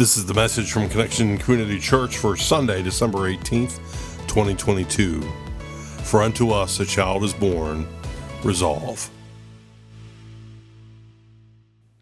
This 0.00 0.16
is 0.16 0.24
the 0.24 0.32
message 0.32 0.72
from 0.72 0.88
Connection 0.88 1.36
Community 1.36 1.78
Church 1.78 2.16
for 2.16 2.34
Sunday, 2.34 2.82
December 2.82 3.30
18th, 3.30 3.76
2022. 4.28 5.20
For 6.04 6.22
unto 6.22 6.52
us 6.52 6.80
a 6.80 6.86
child 6.86 7.22
is 7.22 7.34
born, 7.34 7.86
resolve. 8.42 9.10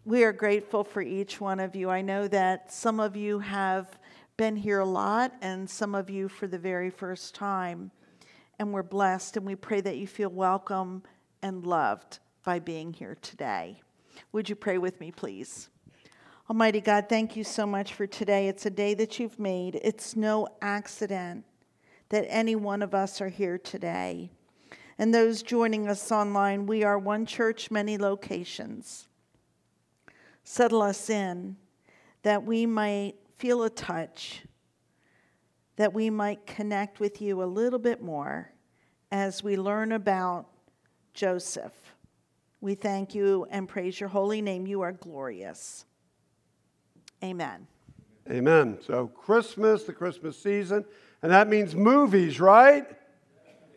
We 0.05 0.23
are 0.23 0.31
grateful 0.31 0.85
for 0.85 1.01
each 1.01 1.41
one 1.41 1.59
of 1.59 1.75
you. 1.75 1.89
I 1.89 2.01
know 2.01 2.29
that 2.29 2.71
some 2.71 3.01
of 3.01 3.17
you 3.17 3.39
have 3.39 3.99
been 4.37 4.55
here 4.55 4.79
a 4.79 4.85
lot 4.85 5.33
and 5.41 5.69
some 5.69 5.93
of 5.93 6.09
you 6.09 6.29
for 6.29 6.47
the 6.47 6.57
very 6.57 6.89
first 6.89 7.35
time. 7.35 7.91
And 8.59 8.71
we're 8.71 8.81
blessed 8.81 9.35
and 9.35 9.45
we 9.45 9.55
pray 9.55 9.81
that 9.81 9.97
you 9.97 10.07
feel 10.07 10.29
welcome 10.29 11.03
and 11.41 11.67
loved 11.67 12.19
by 12.45 12.59
being 12.59 12.93
here 12.93 13.17
today. 13.21 13.81
Would 14.31 14.47
you 14.47 14.55
pray 14.55 14.77
with 14.77 15.01
me, 15.01 15.11
please? 15.11 15.67
Almighty 16.49 16.81
God, 16.81 17.05
thank 17.07 17.35
you 17.35 17.43
so 17.43 17.67
much 17.67 17.93
for 17.93 18.07
today. 18.07 18.47
It's 18.47 18.65
a 18.65 18.71
day 18.71 18.95
that 18.95 19.19
you've 19.19 19.37
made. 19.37 19.79
It's 19.83 20.15
no 20.15 20.47
accident 20.63 21.45
that 22.09 22.25
any 22.27 22.55
one 22.55 22.81
of 22.81 22.95
us 22.95 23.21
are 23.21 23.29
here 23.29 23.59
today. 23.59 24.31
And 24.97 25.13
those 25.13 25.43
joining 25.43 25.87
us 25.87 26.11
online, 26.11 26.65
we 26.65 26.83
are 26.83 26.97
one 26.97 27.27
church, 27.27 27.69
many 27.69 27.99
locations. 27.99 29.07
Settle 30.43 30.81
us 30.81 31.07
in 31.07 31.55
that 32.23 32.43
we 32.43 32.65
might 32.65 33.13
feel 33.37 33.61
a 33.61 33.69
touch, 33.69 34.41
that 35.75 35.93
we 35.93 36.09
might 36.09 36.47
connect 36.47 36.99
with 36.99 37.21
you 37.21 37.43
a 37.43 37.45
little 37.45 37.77
bit 37.77 38.01
more 38.01 38.51
as 39.11 39.43
we 39.43 39.55
learn 39.55 39.91
about 39.91 40.47
Joseph. 41.13 41.73
We 42.59 42.73
thank 42.73 43.13
you 43.13 43.45
and 43.51 43.69
praise 43.69 43.99
your 43.99 44.09
holy 44.09 44.41
name. 44.41 44.65
You 44.65 44.81
are 44.81 44.93
glorious. 44.93 45.85
Amen. 47.23 47.67
Amen. 48.29 48.77
So, 48.85 49.07
Christmas, 49.07 49.83
the 49.83 49.93
Christmas 49.93 50.37
season, 50.37 50.85
and 51.21 51.31
that 51.31 51.47
means 51.47 51.75
movies, 51.75 52.39
right? 52.39 52.85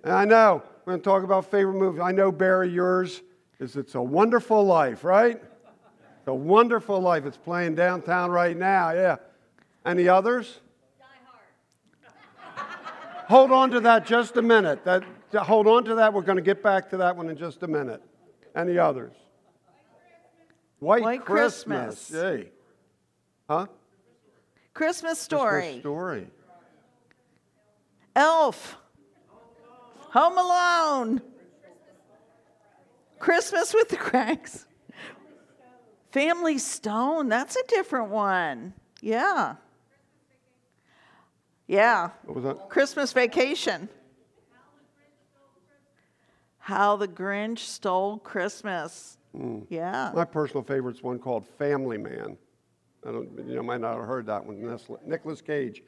And 0.05 0.13
I 0.13 0.25
know 0.25 0.63
we're 0.85 0.93
going 0.93 1.01
to 1.01 1.05
talk 1.05 1.23
about 1.23 1.51
favorite 1.51 1.79
movies. 1.79 2.01
I 2.01 2.13
know, 2.13 2.31
Barry, 2.31 2.69
yours 2.69 3.23
is 3.59 3.77
It's 3.77 3.95
a 3.95 4.03
Wonderful 4.03 4.65
Life, 4.65 5.05
right? 5.05 5.37
It's 5.37 6.29
a 6.29 6.35
Wonderful 6.35 7.01
Life. 7.01 7.25
It's 7.25 7.37
playing 7.37 7.75
downtown 7.75 8.31
right 8.31 8.57
now, 8.57 8.91
yeah. 8.93 9.17
Any 9.85 10.09
others? 10.09 10.61
hold 13.29 13.51
on 13.51 13.71
to 13.71 13.81
that 13.81 14.07
just 14.07 14.37
a 14.37 14.43
minute. 14.43 14.85
That, 14.85 15.03
hold 15.35 15.67
on 15.67 15.85
to 15.85 15.97
that. 15.97 16.13
We're 16.13 16.23
going 16.23 16.37
to 16.37 16.43
get 16.43 16.63
back 16.63 16.91
to 16.91 16.97
that 16.99 17.17
one 17.17 17.29
in 17.29 17.37
just 17.37 17.63
a 17.63 17.69
minute. 17.69 18.03
Any 18.55 18.79
others? 18.79 19.15
White, 20.79 21.03
White 21.03 21.25
Christmas. 21.25 22.09
Christmas. 22.09 22.41
Yay. 22.41 22.51
Huh? 23.53 23.67
Christmas 24.73 25.19
story. 25.19 25.61
Christmas 25.61 25.81
story. 25.83 26.27
Elf. 28.17 28.79
Home 30.13 30.39
Alone. 30.39 31.23
Christmas 33.19 33.75
with 33.75 33.91
the 33.91 33.99
Kranks. 33.99 34.67
Family 36.13 36.57
Stone. 36.57 37.29
That's 37.29 37.57
a 37.57 37.63
different 37.69 38.09
one. 38.09 38.73
Yeah. 39.03 39.57
Yeah. 41.67 42.09
What 42.25 42.37
was 42.37 42.45
that? 42.45 42.71
Christmas 42.71 43.13
Vacation. 43.13 43.91
How 46.57 46.97
the 46.97 47.09
Grinch 47.09 47.59
Stole 47.59 48.17
Christmas. 48.17 49.19
Mm. 49.37 49.67
Yeah. 49.69 50.11
My 50.15 50.25
personal 50.25 50.63
favorite 50.63 50.97
is 50.97 51.03
one 51.03 51.19
called 51.19 51.47
Family 51.59 51.99
Man. 51.99 52.39
I 53.07 53.13
don't, 53.13 53.29
you 53.47 53.57
know, 53.57 53.63
might 53.63 53.81
not 53.81 53.97
have 53.97 54.07
heard 54.07 54.27
that 54.27 54.45
one. 54.47 54.79
Nicolas 55.07 55.41
Cage. 55.41 55.83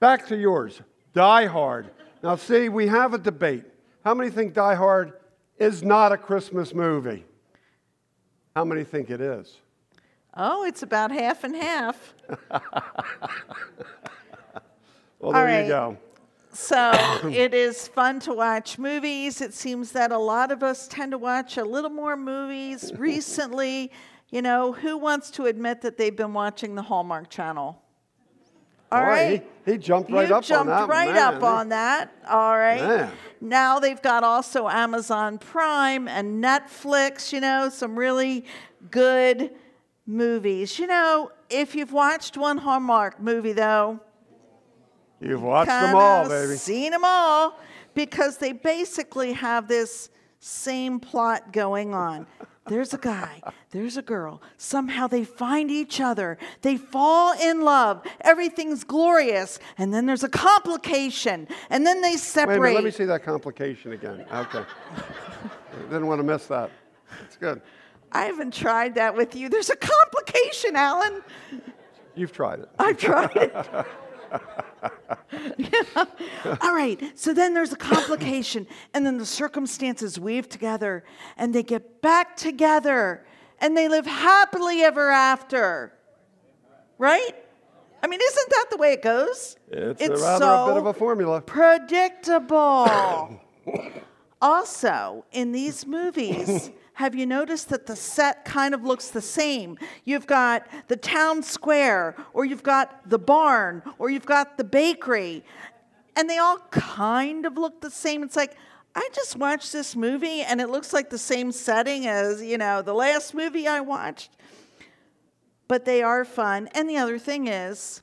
Back 0.00 0.26
to 0.28 0.36
yours. 0.36 0.80
Die 1.14 1.46
Hard. 1.46 1.90
Now, 2.22 2.36
see, 2.36 2.68
we 2.68 2.86
have 2.88 3.14
a 3.14 3.18
debate. 3.18 3.64
How 4.04 4.14
many 4.14 4.30
think 4.30 4.54
Die 4.54 4.74
Hard 4.74 5.12
is 5.58 5.82
not 5.82 6.12
a 6.12 6.16
Christmas 6.16 6.74
movie? 6.74 7.24
How 8.56 8.64
many 8.64 8.84
think 8.84 9.10
it 9.10 9.20
is? 9.20 9.58
Oh, 10.34 10.64
it's 10.64 10.82
about 10.82 11.10
half 11.10 11.44
and 11.44 11.54
half. 11.54 12.14
well, 15.20 15.32
there 15.32 15.62
you 15.62 15.68
go. 15.68 15.98
So 16.54 16.92
it 17.32 17.54
is 17.54 17.88
fun 17.88 18.20
to 18.20 18.34
watch 18.34 18.78
movies. 18.78 19.40
It 19.40 19.54
seems 19.54 19.92
that 19.92 20.12
a 20.12 20.18
lot 20.18 20.52
of 20.52 20.62
us 20.62 20.86
tend 20.86 21.12
to 21.12 21.18
watch 21.18 21.56
a 21.56 21.64
little 21.64 21.90
more 21.90 22.16
movies 22.16 22.92
recently. 22.98 23.90
You 24.32 24.40
know, 24.40 24.72
who 24.72 24.96
wants 24.96 25.30
to 25.32 25.44
admit 25.44 25.82
that 25.82 25.98
they've 25.98 26.16
been 26.16 26.32
watching 26.32 26.74
the 26.74 26.82
Hallmark 26.82 27.28
Channel? 27.28 27.80
All 28.90 29.00
Boy, 29.00 29.06
right. 29.06 29.46
He, 29.66 29.72
he, 29.72 29.78
jumped 29.78 30.10
right 30.10 30.26
you 30.26 30.34
up 30.34 30.42
jumped 30.42 30.72
on 30.72 30.88
that. 30.88 30.88
right 30.88 31.14
man. 31.14 31.34
up 31.34 31.42
on 31.42 31.68
that. 31.68 32.16
All 32.28 32.56
right. 32.56 32.80
Man. 32.80 33.12
Now 33.42 33.78
they've 33.78 34.00
got 34.00 34.24
also 34.24 34.68
Amazon 34.68 35.36
Prime 35.36 36.08
and 36.08 36.42
Netflix, 36.42 37.30
you 37.30 37.40
know, 37.40 37.68
some 37.68 37.98
really 37.98 38.46
good 38.90 39.50
movies. 40.06 40.78
You 40.78 40.86
know, 40.86 41.30
if 41.50 41.74
you've 41.74 41.92
watched 41.92 42.38
one 42.38 42.56
Hallmark 42.56 43.20
movie 43.20 43.52
though, 43.52 44.00
you've 45.20 45.42
watched 45.42 45.68
them 45.68 45.94
all, 45.94 46.26
baby. 46.26 46.54
Seen 46.54 46.92
them 46.92 47.04
all 47.04 47.58
because 47.94 48.38
they 48.38 48.52
basically 48.52 49.34
have 49.34 49.68
this 49.68 50.08
same 50.38 51.00
plot 51.00 51.52
going 51.52 51.92
on. 51.92 52.26
There's 52.66 52.94
a 52.94 52.98
guy, 52.98 53.42
there's 53.70 53.96
a 53.96 54.02
girl. 54.02 54.40
Somehow 54.56 55.08
they 55.08 55.24
find 55.24 55.70
each 55.70 56.00
other. 56.00 56.38
They 56.62 56.76
fall 56.76 57.34
in 57.40 57.62
love. 57.62 58.06
Everything's 58.20 58.84
glorious. 58.84 59.58
And 59.78 59.92
then 59.92 60.06
there's 60.06 60.22
a 60.22 60.28
complication. 60.28 61.48
And 61.70 61.84
then 61.84 62.00
they 62.00 62.16
separate. 62.16 62.48
Wait 62.48 62.56
a 62.56 62.60
minute, 62.60 62.74
let 62.76 62.84
me 62.84 62.90
see 62.92 63.04
that 63.04 63.24
complication 63.24 63.92
again. 63.92 64.24
Okay. 64.32 64.64
Didn't 65.90 66.06
want 66.06 66.20
to 66.20 66.24
miss 66.24 66.46
that. 66.46 66.70
It's 67.24 67.36
good. 67.36 67.60
I 68.12 68.26
haven't 68.26 68.54
tried 68.54 68.94
that 68.94 69.16
with 69.16 69.34
you. 69.34 69.48
There's 69.48 69.70
a 69.70 69.76
complication, 69.76 70.76
Alan. 70.76 71.22
You've 72.14 72.32
tried 72.32 72.60
it. 72.60 72.68
I've 72.78 72.98
tried 72.98 73.36
it. 73.36 73.54
All 76.60 76.74
right, 76.74 77.00
so 77.14 77.32
then 77.32 77.54
there's 77.54 77.72
a 77.72 77.76
complication, 77.76 78.66
and 78.94 79.06
then 79.06 79.18
the 79.18 79.26
circumstances 79.26 80.18
weave 80.18 80.48
together, 80.48 81.04
and 81.36 81.54
they 81.54 81.62
get 81.62 82.02
back 82.02 82.36
together, 82.36 83.24
and 83.60 83.76
they 83.76 83.88
live 83.88 84.06
happily 84.06 84.82
ever 84.82 85.10
after. 85.10 85.92
Right? 86.98 87.34
I 88.02 88.08
mean, 88.08 88.20
isn't 88.20 88.50
that 88.50 88.66
the 88.70 88.76
way 88.76 88.92
it 88.92 89.02
goes? 89.02 89.56
It's, 89.68 90.02
it's 90.02 90.20
rather 90.20 90.44
so 90.44 90.64
a 90.64 90.68
bit 90.68 90.76
of 90.78 90.86
a 90.86 90.92
formula. 90.92 91.40
Predictable. 91.40 93.40
also, 94.42 95.24
in 95.30 95.52
these 95.52 95.86
movies, 95.86 96.72
have 96.94 97.14
you 97.14 97.26
noticed 97.26 97.70
that 97.70 97.86
the 97.86 97.96
set 97.96 98.44
kind 98.44 98.74
of 98.74 98.84
looks 98.84 99.08
the 99.08 99.22
same? 99.22 99.78
You've 100.04 100.26
got 100.26 100.66
the 100.88 100.96
town 100.96 101.42
square, 101.42 102.16
or 102.34 102.44
you've 102.44 102.62
got 102.62 103.08
the 103.08 103.18
barn, 103.18 103.82
or 103.98 104.10
you've 104.10 104.26
got 104.26 104.58
the 104.58 104.64
bakery, 104.64 105.44
and 106.16 106.28
they 106.28 106.38
all 106.38 106.58
kind 106.70 107.46
of 107.46 107.56
look 107.56 107.80
the 107.80 107.90
same. 107.90 108.22
It's 108.22 108.36
like, 108.36 108.56
I 108.94 109.08
just 109.14 109.36
watched 109.36 109.72
this 109.72 109.96
movie 109.96 110.42
and 110.42 110.60
it 110.60 110.68
looks 110.68 110.92
like 110.92 111.08
the 111.08 111.16
same 111.16 111.50
setting 111.50 112.06
as, 112.06 112.42
you 112.42 112.58
know, 112.58 112.82
the 112.82 112.92
last 112.92 113.32
movie 113.32 113.66
I 113.66 113.80
watched. 113.80 114.36
But 115.66 115.86
they 115.86 116.02
are 116.02 116.26
fun. 116.26 116.68
And 116.74 116.90
the 116.90 116.98
other 116.98 117.18
thing 117.18 117.46
is, 117.48 118.02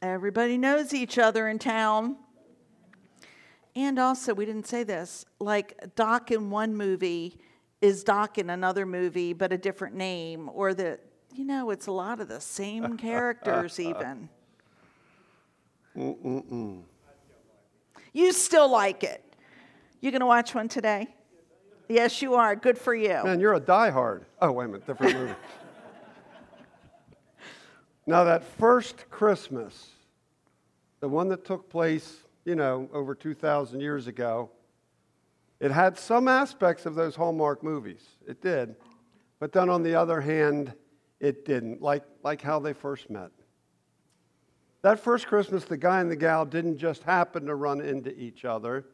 everybody 0.00 0.56
knows 0.56 0.94
each 0.94 1.18
other 1.18 1.48
in 1.48 1.58
town. 1.58 2.16
And 3.74 3.98
also, 3.98 4.32
we 4.32 4.46
didn't 4.46 4.68
say 4.68 4.84
this, 4.84 5.24
like 5.40 5.96
Doc 5.96 6.30
in 6.30 6.50
one 6.50 6.76
movie 6.76 7.40
is 7.80 8.02
Doc 8.02 8.38
in 8.38 8.50
another 8.50 8.86
movie, 8.86 9.32
but 9.32 9.52
a 9.52 9.58
different 9.58 9.94
name, 9.94 10.50
or 10.52 10.74
that, 10.74 11.00
you 11.34 11.44
know, 11.44 11.70
it's 11.70 11.86
a 11.86 11.92
lot 11.92 12.20
of 12.20 12.28
the 12.28 12.40
same 12.40 12.96
characters, 12.98 13.78
even. 13.78 14.28
Mm-mm-mm. 15.96 16.82
You 18.12 18.32
still 18.32 18.70
like 18.70 19.04
it. 19.04 19.22
You 20.00 20.10
going 20.10 20.20
to 20.20 20.26
watch 20.26 20.54
one 20.54 20.68
today? 20.68 21.08
Yes, 21.88 22.20
you 22.20 22.34
are. 22.34 22.54
Good 22.54 22.78
for 22.78 22.94
you. 22.94 23.20
Man, 23.24 23.40
you're 23.40 23.54
a 23.54 23.60
diehard. 23.60 24.24
Oh, 24.40 24.52
wait 24.52 24.66
a 24.66 24.68
minute, 24.68 24.86
different 24.86 25.14
movie. 25.14 25.34
now, 28.06 28.24
that 28.24 28.44
first 28.44 29.08
Christmas, 29.10 29.90
the 31.00 31.08
one 31.08 31.28
that 31.28 31.44
took 31.44 31.68
place, 31.70 32.18
you 32.44 32.54
know, 32.54 32.88
over 32.92 33.14
2,000 33.14 33.80
years 33.80 34.06
ago, 34.06 34.50
it 35.60 35.70
had 35.70 35.98
some 35.98 36.28
aspects 36.28 36.86
of 36.86 36.94
those 36.94 37.16
Hallmark 37.16 37.62
movies. 37.62 38.02
It 38.26 38.40
did. 38.40 38.76
But 39.40 39.52
then 39.52 39.68
on 39.68 39.82
the 39.82 39.94
other 39.94 40.20
hand, 40.20 40.72
it 41.20 41.44
didn't, 41.44 41.82
like, 41.82 42.04
like 42.22 42.42
how 42.42 42.58
they 42.60 42.72
first 42.72 43.10
met. 43.10 43.30
That 44.82 45.00
first 45.00 45.26
Christmas, 45.26 45.64
the 45.64 45.76
guy 45.76 46.00
and 46.00 46.10
the 46.10 46.16
gal 46.16 46.44
didn't 46.44 46.78
just 46.78 47.02
happen 47.02 47.46
to 47.46 47.54
run 47.54 47.80
into 47.80 48.16
each 48.16 48.44
other. 48.44 48.86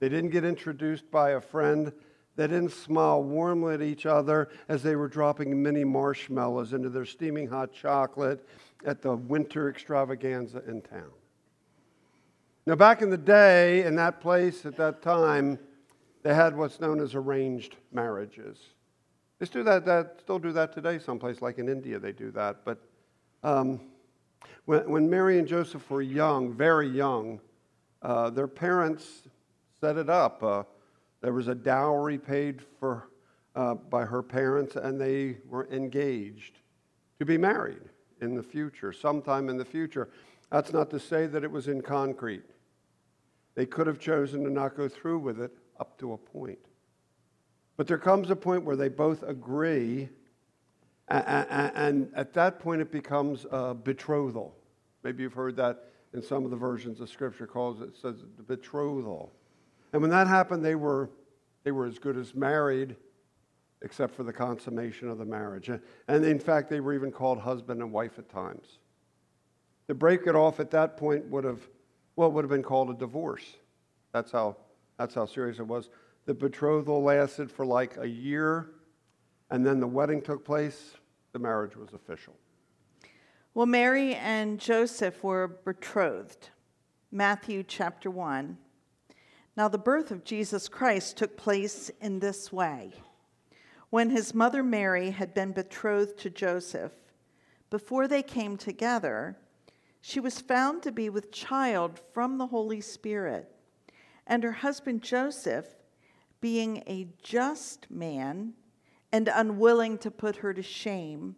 They 0.00 0.08
didn't 0.08 0.30
get 0.30 0.44
introduced 0.44 1.10
by 1.10 1.32
a 1.32 1.40
friend 1.40 1.92
They 2.38 2.46
didn't 2.46 2.70
smile 2.70 3.20
warmly 3.24 3.74
at 3.74 3.82
each 3.82 4.06
other 4.06 4.48
as 4.68 4.84
they 4.84 4.94
were 4.94 5.08
dropping 5.08 5.60
mini 5.60 5.82
marshmallows 5.82 6.72
into 6.72 6.88
their 6.88 7.04
steaming 7.04 7.48
hot 7.48 7.72
chocolate 7.72 8.46
at 8.86 9.02
the 9.02 9.16
winter 9.16 9.68
extravaganza 9.68 10.62
in 10.68 10.80
town. 10.80 11.10
Now, 12.64 12.76
back 12.76 13.02
in 13.02 13.10
the 13.10 13.18
day, 13.18 13.82
in 13.82 13.96
that 13.96 14.20
place 14.20 14.64
at 14.64 14.76
that 14.76 15.02
time, 15.02 15.58
they 16.22 16.34
had 16.34 16.56
what's 16.56 16.80
known 16.80 17.00
as 17.00 17.14
arranged 17.14 17.76
marriages. 17.92 18.58
They 19.38 19.46
still 19.46 19.62
do 19.62 19.70
that, 19.70 19.84
that, 19.86 20.16
still 20.20 20.38
do 20.38 20.52
that 20.52 20.72
today, 20.72 20.98
someplace 20.98 21.40
like 21.40 21.58
in 21.58 21.68
India, 21.68 21.98
they 21.98 22.12
do 22.12 22.30
that. 22.32 22.64
But 22.64 22.78
um, 23.42 23.80
when, 24.64 24.90
when 24.90 25.10
Mary 25.10 25.38
and 25.38 25.46
Joseph 25.46 25.88
were 25.90 26.02
young, 26.02 26.52
very 26.52 26.88
young, 26.88 27.40
uh, 28.02 28.30
their 28.30 28.48
parents 28.48 29.28
set 29.80 29.96
it 29.96 30.10
up. 30.10 30.42
Uh, 30.42 30.64
there 31.20 31.32
was 31.32 31.48
a 31.48 31.54
dowry 31.54 32.18
paid 32.18 32.62
for 32.78 33.08
uh, 33.54 33.74
by 33.74 34.04
her 34.04 34.22
parents, 34.22 34.76
and 34.76 35.00
they 35.00 35.38
were 35.48 35.68
engaged 35.70 36.58
to 37.18 37.24
be 37.24 37.36
married 37.36 37.82
in 38.20 38.34
the 38.34 38.42
future, 38.42 38.92
sometime 38.92 39.48
in 39.48 39.56
the 39.56 39.64
future. 39.64 40.08
That's 40.50 40.72
not 40.72 40.90
to 40.90 41.00
say 41.00 41.26
that 41.26 41.44
it 41.44 41.50
was 41.50 41.68
in 41.68 41.82
concrete. 41.82 42.44
They 43.54 43.66
could 43.66 43.86
have 43.86 43.98
chosen 43.98 44.44
to 44.44 44.50
not 44.50 44.76
go 44.76 44.88
through 44.88 45.18
with 45.18 45.40
it 45.40 45.52
up 45.78 45.98
to 45.98 46.12
a 46.12 46.16
point. 46.16 46.58
But 47.76 47.86
there 47.86 47.98
comes 47.98 48.30
a 48.30 48.36
point 48.36 48.64
where 48.64 48.76
they 48.76 48.88
both 48.88 49.22
agree, 49.22 50.08
and 51.08 52.10
at 52.14 52.32
that 52.34 52.58
point 52.58 52.80
it 52.80 52.90
becomes 52.90 53.46
a 53.50 53.74
betrothal. 53.74 54.56
Maybe 55.04 55.22
you've 55.22 55.34
heard 55.34 55.56
that 55.56 55.84
in 56.12 56.22
some 56.22 56.44
of 56.44 56.50
the 56.50 56.56
versions 56.56 57.00
of 57.00 57.08
Scripture 57.08 57.46
calls 57.46 57.80
it, 57.80 57.96
says 57.96 58.16
the 58.36 58.42
betrothal. 58.42 59.32
And 59.92 60.02
when 60.02 60.10
that 60.10 60.26
happened, 60.26 60.64
they 60.64 60.74
were, 60.74 61.10
they 61.64 61.70
were 61.70 61.86
as 61.86 61.98
good 61.98 62.16
as 62.16 62.34
married, 62.34 62.96
except 63.82 64.14
for 64.14 64.24
the 64.24 64.32
consummation 64.32 65.08
of 65.08 65.18
the 65.18 65.24
marriage. 65.24 65.68
And 65.68 66.24
in 66.24 66.40
fact, 66.40 66.68
they 66.68 66.80
were 66.80 66.94
even 66.94 67.12
called 67.12 67.38
husband 67.38 67.80
and 67.80 67.92
wife 67.92 68.18
at 68.18 68.28
times. 68.28 68.78
To 69.86 69.94
break 69.94 70.26
it 70.26 70.34
off 70.34 70.60
at 70.60 70.70
that 70.72 70.96
point 70.96 71.26
would 71.26 71.44
have, 71.44 71.60
well, 72.16 72.32
would 72.32 72.42
have 72.42 72.50
been 72.50 72.62
called 72.62 72.90
a 72.90 72.94
divorce. 72.94 73.44
That's 74.12 74.32
how, 74.32 74.56
that's 74.98 75.14
how 75.14 75.26
serious 75.26 75.58
it 75.58 75.66
was. 75.66 75.90
The 76.26 76.34
betrothal 76.34 77.02
lasted 77.02 77.50
for 77.50 77.64
like 77.64 77.96
a 77.96 78.06
year, 78.06 78.70
and 79.50 79.64
then 79.64 79.80
the 79.80 79.86
wedding 79.86 80.20
took 80.20 80.44
place. 80.44 80.94
The 81.32 81.38
marriage 81.38 81.76
was 81.76 81.94
official. 81.94 82.34
Well, 83.54 83.66
Mary 83.66 84.14
and 84.14 84.58
Joseph 84.58 85.22
were 85.24 85.48
betrothed. 85.64 86.50
Matthew 87.10 87.62
chapter 87.62 88.10
1. 88.10 88.58
Now, 89.56 89.68
the 89.68 89.78
birth 89.78 90.10
of 90.10 90.24
Jesus 90.24 90.68
Christ 90.68 91.16
took 91.16 91.36
place 91.36 91.90
in 92.00 92.18
this 92.18 92.52
way. 92.52 92.92
When 93.90 94.10
his 94.10 94.34
mother 94.34 94.62
Mary 94.62 95.10
had 95.10 95.32
been 95.32 95.52
betrothed 95.52 96.18
to 96.18 96.30
Joseph, 96.30 96.92
before 97.70 98.06
they 98.06 98.22
came 98.22 98.56
together, 98.56 99.36
she 100.00 100.20
was 100.20 100.40
found 100.40 100.82
to 100.82 100.92
be 100.92 101.08
with 101.08 101.32
child 101.32 102.00
from 102.12 102.38
the 102.38 102.46
Holy 102.46 102.80
Spirit. 102.80 103.50
And 104.28 104.44
her 104.44 104.52
husband 104.52 105.02
Joseph, 105.02 105.66
being 106.40 106.84
a 106.86 107.08
just 107.22 107.90
man 107.90 108.52
and 109.10 109.28
unwilling 109.34 109.96
to 109.98 110.10
put 110.10 110.36
her 110.36 110.52
to 110.52 110.62
shame, 110.62 111.34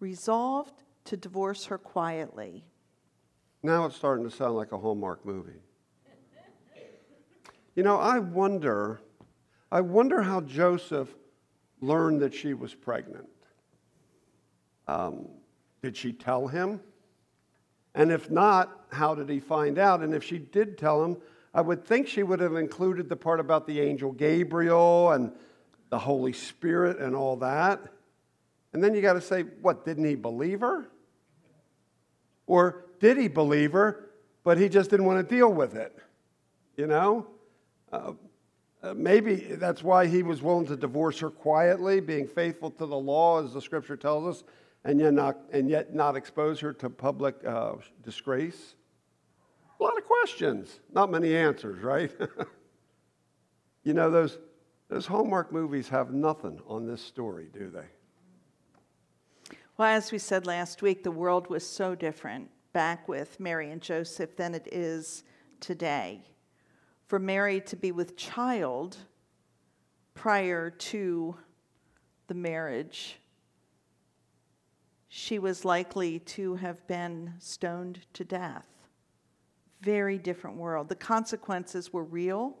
resolved 0.00 0.82
to 1.04 1.16
divorce 1.16 1.66
her 1.66 1.78
quietly. 1.78 2.64
Now 3.62 3.84
it's 3.84 3.96
starting 3.96 4.28
to 4.28 4.34
sound 4.34 4.56
like 4.56 4.72
a 4.72 4.78
Hallmark 4.78 5.24
movie. 5.24 5.60
You 7.74 7.82
know, 7.82 7.98
I 7.98 8.18
wonder, 8.18 9.00
I 9.70 9.80
wonder 9.80 10.20
how 10.20 10.42
Joseph 10.42 11.08
learned 11.80 12.20
that 12.20 12.34
she 12.34 12.52
was 12.52 12.74
pregnant. 12.74 13.30
Um, 14.86 15.28
did 15.82 15.96
she 15.96 16.12
tell 16.12 16.48
him? 16.48 16.80
And 17.94 18.12
if 18.12 18.30
not, 18.30 18.86
how 18.90 19.14
did 19.14 19.28
he 19.28 19.40
find 19.40 19.78
out? 19.78 20.02
And 20.02 20.14
if 20.14 20.22
she 20.22 20.38
did 20.38 20.76
tell 20.76 21.02
him, 21.02 21.16
I 21.54 21.60
would 21.60 21.84
think 21.84 22.08
she 22.08 22.22
would 22.22 22.40
have 22.40 22.56
included 22.56 23.08
the 23.08 23.16
part 23.16 23.40
about 23.40 23.66
the 23.66 23.80
angel 23.80 24.12
Gabriel 24.12 25.12
and 25.12 25.32
the 25.90 25.98
Holy 25.98 26.32
Spirit 26.32 26.98
and 26.98 27.14
all 27.14 27.36
that. 27.36 27.80
And 28.72 28.82
then 28.82 28.94
you 28.94 29.02
got 29.02 29.14
to 29.14 29.20
say, 29.20 29.42
what, 29.60 29.84
didn't 29.84 30.04
he 30.04 30.14
believe 30.14 30.60
her? 30.60 30.88
Or 32.46 32.86
did 33.00 33.18
he 33.18 33.28
believe 33.28 33.72
her, 33.72 34.10
but 34.44 34.56
he 34.56 34.68
just 34.68 34.90
didn't 34.90 35.06
want 35.06 35.28
to 35.28 35.34
deal 35.34 35.52
with 35.52 35.74
it? 35.74 35.96
You 36.76 36.86
know? 36.86 37.26
Uh, 37.92 38.12
uh, 38.82 38.94
maybe 38.94 39.34
that's 39.34 39.82
why 39.82 40.06
he 40.06 40.22
was 40.22 40.42
willing 40.42 40.66
to 40.66 40.76
divorce 40.76 41.18
her 41.20 41.30
quietly, 41.30 42.00
being 42.00 42.26
faithful 42.26 42.70
to 42.70 42.86
the 42.86 42.96
law, 42.96 43.44
as 43.44 43.52
the 43.52 43.60
scripture 43.60 43.96
tells 43.96 44.36
us, 44.38 44.44
and 44.84 44.98
yet 44.98 45.12
not, 45.12 45.38
and 45.52 45.68
yet 45.68 45.94
not 45.94 46.16
expose 46.16 46.58
her 46.60 46.72
to 46.72 46.90
public 46.90 47.36
uh, 47.46 47.74
disgrace. 48.02 48.74
A 49.82 49.86
lot 49.86 49.98
of 49.98 50.04
questions, 50.04 50.78
not 50.92 51.10
many 51.10 51.34
answers, 51.34 51.82
right? 51.82 52.12
you 53.82 53.94
know, 53.94 54.12
those, 54.12 54.38
those 54.88 55.06
Hallmark 55.06 55.52
movies 55.52 55.88
have 55.88 56.12
nothing 56.12 56.60
on 56.68 56.86
this 56.86 57.02
story, 57.02 57.48
do 57.52 57.68
they? 57.68 59.56
Well, 59.76 59.88
as 59.88 60.12
we 60.12 60.18
said 60.18 60.46
last 60.46 60.82
week, 60.82 61.02
the 61.02 61.10
world 61.10 61.50
was 61.50 61.66
so 61.66 61.96
different 61.96 62.48
back 62.72 63.08
with 63.08 63.40
Mary 63.40 63.72
and 63.72 63.82
Joseph 63.82 64.36
than 64.36 64.54
it 64.54 64.68
is 64.70 65.24
today. 65.58 66.22
For 67.08 67.18
Mary 67.18 67.60
to 67.62 67.74
be 67.74 67.90
with 67.90 68.16
child 68.16 68.96
prior 70.14 70.70
to 70.70 71.36
the 72.28 72.34
marriage, 72.34 73.18
she 75.08 75.40
was 75.40 75.64
likely 75.64 76.20
to 76.20 76.54
have 76.54 76.86
been 76.86 77.34
stoned 77.40 78.06
to 78.12 78.22
death. 78.22 78.71
Very 79.82 80.16
different 80.16 80.56
world. 80.56 80.88
The 80.88 80.94
consequences 80.94 81.92
were 81.92 82.04
real, 82.04 82.56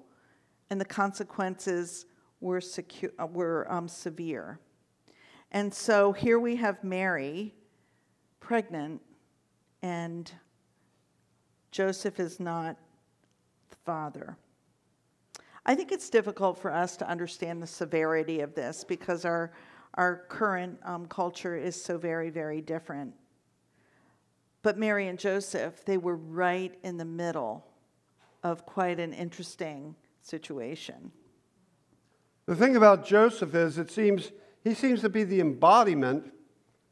and 0.70 0.80
the 0.80 0.84
consequences 0.84 2.06
were, 2.40 2.60
uh, 3.18 3.26
were 3.26 3.70
um, 3.72 3.88
severe. 3.88 4.58
And 5.52 5.72
so 5.72 6.12
here 6.12 6.38
we 6.38 6.56
have 6.56 6.82
Mary 6.82 7.54
pregnant, 8.40 9.00
and 9.82 10.30
Joseph 11.70 12.18
is 12.18 12.40
not 12.40 12.76
the 13.70 13.76
father. 13.84 14.36
I 15.64 15.74
think 15.74 15.92
it's 15.92 16.10
difficult 16.10 16.58
for 16.58 16.72
us 16.72 16.96
to 16.96 17.08
understand 17.08 17.62
the 17.62 17.66
severity 17.66 18.40
of 18.40 18.54
this 18.54 18.82
because 18.82 19.24
our, 19.24 19.52
our 19.94 20.24
current 20.28 20.78
um, 20.84 21.06
culture 21.06 21.56
is 21.56 21.80
so 21.80 21.96
very, 21.96 22.30
very 22.30 22.60
different. 22.60 23.14
But 24.62 24.78
Mary 24.78 25.08
and 25.08 25.18
Joseph, 25.18 25.84
they 25.84 25.98
were 25.98 26.16
right 26.16 26.76
in 26.82 26.96
the 26.96 27.04
middle 27.04 27.66
of 28.42 28.64
quite 28.64 29.00
an 29.00 29.12
interesting 29.12 29.94
situation. 30.20 31.10
The 32.46 32.56
thing 32.56 32.76
about 32.76 33.04
Joseph 33.04 33.54
is, 33.54 33.78
it 33.78 33.90
seems 33.90 34.32
he 34.64 34.74
seems 34.74 35.00
to 35.00 35.08
be 35.08 35.24
the 35.24 35.40
embodiment 35.40 36.32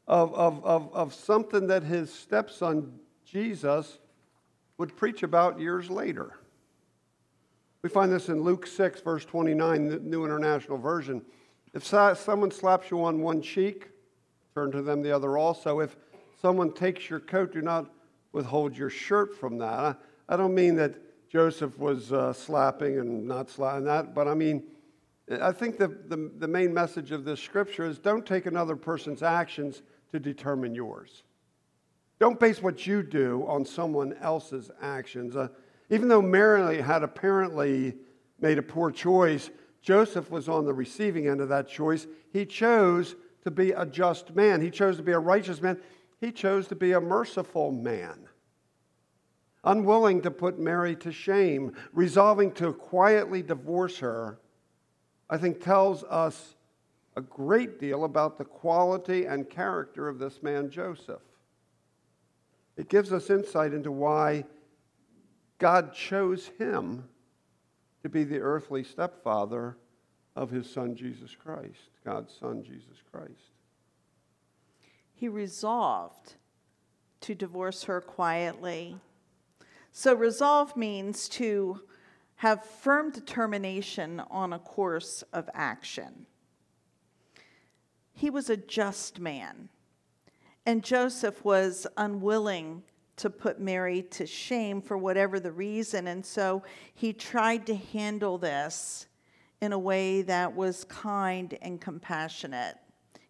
of, 0.07 0.33
of, 0.33 0.63
of, 0.65 0.93
of 0.93 1.13
something 1.13 1.67
that 1.67 1.83
his 1.83 2.13
stepson 2.13 2.99
Jesus 3.25 3.99
would 4.77 4.95
preach 4.97 5.23
about 5.23 5.59
years 5.59 5.89
later. 5.89 6.37
We 7.81 7.89
find 7.89 8.11
this 8.11 8.27
in 8.27 8.43
Luke 8.43 8.67
6, 8.67 9.01
verse 9.01 9.25
29, 9.25 9.87
the 9.87 9.99
New 9.99 10.25
International 10.25 10.77
Version. 10.77 11.21
If 11.73 11.85
someone 11.85 12.51
slaps 12.51 12.91
you 12.91 13.03
on 13.03 13.21
one 13.21 13.41
cheek, 13.41 13.89
turn 14.53 14.71
to 14.71 14.81
them 14.81 15.01
the 15.01 15.11
other 15.11 15.37
also. 15.37 15.79
If 15.79 15.95
someone 16.41 16.73
takes 16.73 17.09
your 17.09 17.19
coat, 17.19 17.53
do 17.53 17.61
not 17.61 17.91
withhold 18.31 18.75
your 18.75 18.89
shirt 18.89 19.37
from 19.37 19.57
that. 19.59 19.97
I, 20.27 20.37
don't 20.37 20.55
mean 20.55 20.75
that 20.75 20.95
Joseph 21.29 21.77
was 21.77 22.11
uh, 22.11 22.33
slapping 22.33 22.99
and 22.99 23.27
not 23.27 23.49
slapping 23.49 23.85
that, 23.85 24.15
but 24.15 24.27
I 24.27 24.33
mean, 24.33 24.63
I 25.41 25.51
think 25.51 25.77
the, 25.77 25.87
the, 25.87 26.31
the, 26.39 26.47
main 26.47 26.73
message 26.73 27.11
of 27.11 27.23
this 27.23 27.39
scripture 27.39 27.85
is 27.85 27.99
don't 27.99 28.25
take 28.25 28.47
another 28.47 28.75
person's 28.75 29.21
actions 29.23 29.81
to 30.11 30.19
determine 30.19 30.73
yours. 30.73 31.23
Don't 32.19 32.39
base 32.39 32.61
what 32.61 32.85
you 32.85 33.03
do 33.03 33.45
on 33.47 33.63
someone 33.63 34.13
else's 34.21 34.71
actions. 34.81 35.35
Uh, 35.35 35.47
even 35.89 36.07
though 36.07 36.21
Mary 36.21 36.81
had 36.81 37.03
apparently 37.03 37.95
made 38.39 38.57
a 38.57 38.63
poor 38.63 38.91
choice, 38.91 39.49
Joseph 39.81 40.29
was 40.29 40.49
on 40.49 40.65
the 40.65 40.73
receiving 40.73 41.27
end 41.27 41.39
of 41.39 41.49
that 41.49 41.67
choice. 41.67 42.07
He 42.33 42.45
chose 42.45 43.15
to 43.43 43.51
be 43.51 43.71
a 43.71 43.85
just 43.85 44.35
man, 44.35 44.61
he 44.61 44.69
chose 44.69 44.97
to 44.97 45.03
be 45.03 45.13
a 45.13 45.19
righteous 45.19 45.61
man, 45.61 45.79
he 46.21 46.31
chose 46.31 46.67
to 46.67 46.75
be 46.75 46.93
a 46.93 47.01
merciful 47.01 47.71
man. 47.71 48.29
Unwilling 49.63 50.21
to 50.21 50.31
put 50.31 50.57
Mary 50.57 50.95
to 50.95 51.11
shame, 51.11 51.73
resolving 51.91 52.53
to 52.53 52.73
quietly 52.73 53.43
divorce 53.43 53.97
her 53.99 54.39
I 55.31 55.37
think 55.37 55.63
tells 55.63 56.03
us 56.03 56.55
a 57.15 57.21
great 57.21 57.79
deal 57.79 58.03
about 58.03 58.37
the 58.37 58.43
quality 58.43 59.25
and 59.25 59.49
character 59.49 60.09
of 60.09 60.19
this 60.19 60.43
man, 60.43 60.69
Joseph. 60.69 61.21
It 62.75 62.89
gives 62.89 63.13
us 63.13 63.29
insight 63.29 63.73
into 63.73 63.93
why 63.93 64.43
God 65.57 65.93
chose 65.93 66.51
him 66.57 67.05
to 68.03 68.09
be 68.09 68.25
the 68.25 68.39
earthly 68.39 68.83
stepfather 68.83 69.77
of 70.35 70.49
his 70.49 70.69
son 70.69 70.95
Jesus 70.95 71.33
Christ, 71.33 71.91
God's 72.03 72.33
son 72.37 72.61
Jesus 72.61 73.01
Christ. 73.09 73.51
He 75.21 75.27
resolved 75.27 76.33
to 77.19 77.35
divorce 77.35 77.83
her 77.83 78.01
quietly. 78.01 78.97
So, 79.91 80.15
resolve 80.15 80.75
means 80.75 81.29
to 81.29 81.81
have 82.37 82.65
firm 82.65 83.11
determination 83.11 84.19
on 84.31 84.51
a 84.51 84.57
course 84.57 85.23
of 85.31 85.47
action. 85.53 86.25
He 88.11 88.31
was 88.31 88.49
a 88.49 88.57
just 88.57 89.19
man, 89.19 89.69
and 90.65 90.83
Joseph 90.83 91.45
was 91.45 91.85
unwilling 91.97 92.81
to 93.17 93.29
put 93.29 93.59
Mary 93.59 94.01
to 94.01 94.25
shame 94.25 94.81
for 94.81 94.97
whatever 94.97 95.39
the 95.39 95.51
reason, 95.51 96.07
and 96.07 96.25
so 96.25 96.63
he 96.95 97.13
tried 97.13 97.67
to 97.67 97.75
handle 97.75 98.39
this 98.39 99.05
in 99.61 99.71
a 99.71 99.77
way 99.77 100.23
that 100.23 100.55
was 100.55 100.83
kind 100.85 101.55
and 101.61 101.79
compassionate. 101.79 102.77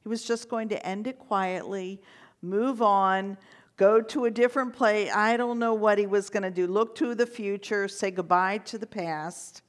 He 0.04 0.10
was 0.10 0.24
just 0.24 0.50
going 0.50 0.70
to 0.70 0.86
end 0.86 1.08
it 1.08 1.20
quietly, 1.20 2.02
move 2.42 2.82
on, 2.82 3.38
go 3.78 4.02
to 4.02 4.26
a 4.26 4.32
different 4.32 4.74
place. 4.74 5.12
I 5.14 5.38
don't 5.38 5.60
know 5.60 5.74
what 5.74 5.98
he 5.98 6.08
was 6.08 6.30
going 6.30 6.44
to 6.44 6.52
do. 6.52 6.68
Look 6.68 6.96
to 6.96 7.16
the 7.16 7.28
future, 7.28 7.88
say 7.88 8.12
goodbye 8.12 8.60
to 8.60 8.78
the 8.78 8.88
past, 8.88 9.62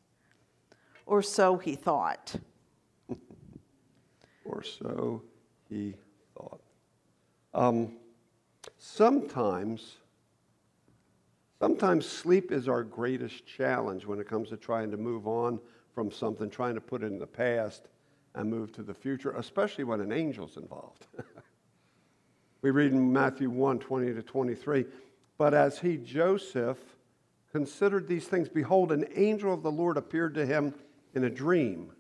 or 1.07 1.23
so 1.23 1.57
he 1.59 1.75
thought. 1.75 2.35
or 4.45 4.63
so 4.63 5.23
he 5.69 5.95
thought. 6.35 6.61
Um, 7.53 7.97
sometimes, 8.79 9.97
sometimes 11.61 12.07
sleep 12.07 12.53
is 12.53 12.69
our 12.69 12.83
greatest 12.83 13.47
challenge 13.47 14.07
when 14.07 14.19
it 14.19 14.29
comes 14.29 14.49
to 14.49 14.57
trying 14.57 14.91
to 14.91 14.97
move 14.97 15.27
on 15.27 15.61
from 15.95 16.11
something, 16.11 16.49
trying 16.49 16.75
to 16.75 16.81
put 16.81 17.03
it 17.03 17.07
in 17.07 17.19
the 17.19 17.27
past 17.27 17.89
and 18.35 18.51
move 18.51 18.73
to 18.73 18.83
the 18.83 18.95
future, 18.95 19.33
especially 19.33 19.85
when 19.85 20.01
an 20.01 20.13
angel's 20.13 20.57
involved. 20.57 21.07
we 22.63 22.71
read 22.71 22.93
in 22.93 23.13
Matthew 23.13 23.51
1 23.51 23.79
20 23.79 24.15
to 24.15 24.23
23. 24.23 24.87
But 25.39 25.55
as 25.55 25.79
he, 25.79 25.97
Joseph, 25.97 26.79
considered 27.51 28.09
these 28.09 28.27
things, 28.27 28.49
behold, 28.49 28.93
an 28.93 29.07
angel 29.15 29.53
of 29.53 29.63
the 29.63 29.73
Lord 29.73 29.97
appeared 29.97 30.35
to 30.35 30.47
him 30.47 30.75
in 31.15 31.25
a 31.25 31.31
dream, 31.31 31.93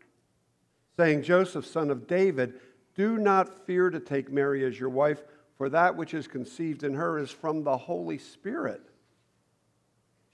saying, 0.96 1.22
Joseph, 1.22 1.66
son 1.66 1.90
of 1.90 2.06
David, 2.06 2.54
do 2.94 3.18
not 3.18 3.66
fear 3.66 3.90
to 3.90 4.00
take 4.00 4.30
Mary 4.30 4.64
as 4.64 4.78
your 4.78 4.90
wife, 4.90 5.22
for 5.56 5.68
that 5.68 5.96
which 5.96 6.14
is 6.14 6.26
conceived 6.26 6.82
in 6.84 6.94
her 6.94 7.18
is 7.18 7.30
from 7.30 7.64
the 7.64 7.76
Holy 7.76 8.18
Spirit. 8.18 8.82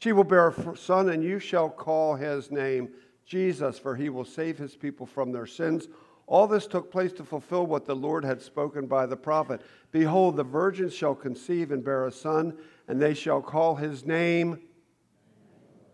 She 0.00 0.12
will 0.12 0.24
bear 0.24 0.48
a 0.48 0.76
son, 0.76 1.08
and 1.08 1.24
you 1.24 1.38
shall 1.38 1.68
call 1.68 2.14
his 2.14 2.50
name 2.50 2.90
Jesus, 3.28 3.78
for 3.78 3.94
he 3.94 4.08
will 4.08 4.24
save 4.24 4.56
his 4.56 4.74
people 4.74 5.04
from 5.04 5.30
their 5.32 5.46
sins. 5.46 5.86
All 6.26 6.46
this 6.46 6.66
took 6.66 6.90
place 6.90 7.12
to 7.14 7.24
fulfill 7.24 7.66
what 7.66 7.84
the 7.84 7.94
Lord 7.94 8.24
had 8.24 8.40
spoken 8.40 8.86
by 8.86 9.04
the 9.04 9.16
prophet. 9.16 9.60
Behold, 9.92 10.36
the 10.36 10.44
virgin 10.44 10.88
shall 10.88 11.14
conceive 11.14 11.70
and 11.70 11.84
bear 11.84 12.06
a 12.06 12.12
son, 12.12 12.56
and 12.88 13.00
they 13.00 13.12
shall 13.12 13.42
call 13.42 13.76
his 13.76 14.06
name 14.06 14.58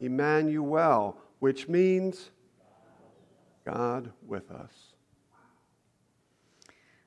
Emmanuel, 0.01 1.19
which 1.41 1.69
means 1.69 2.31
God 3.65 4.13
with 4.25 4.51
us. 4.53 4.95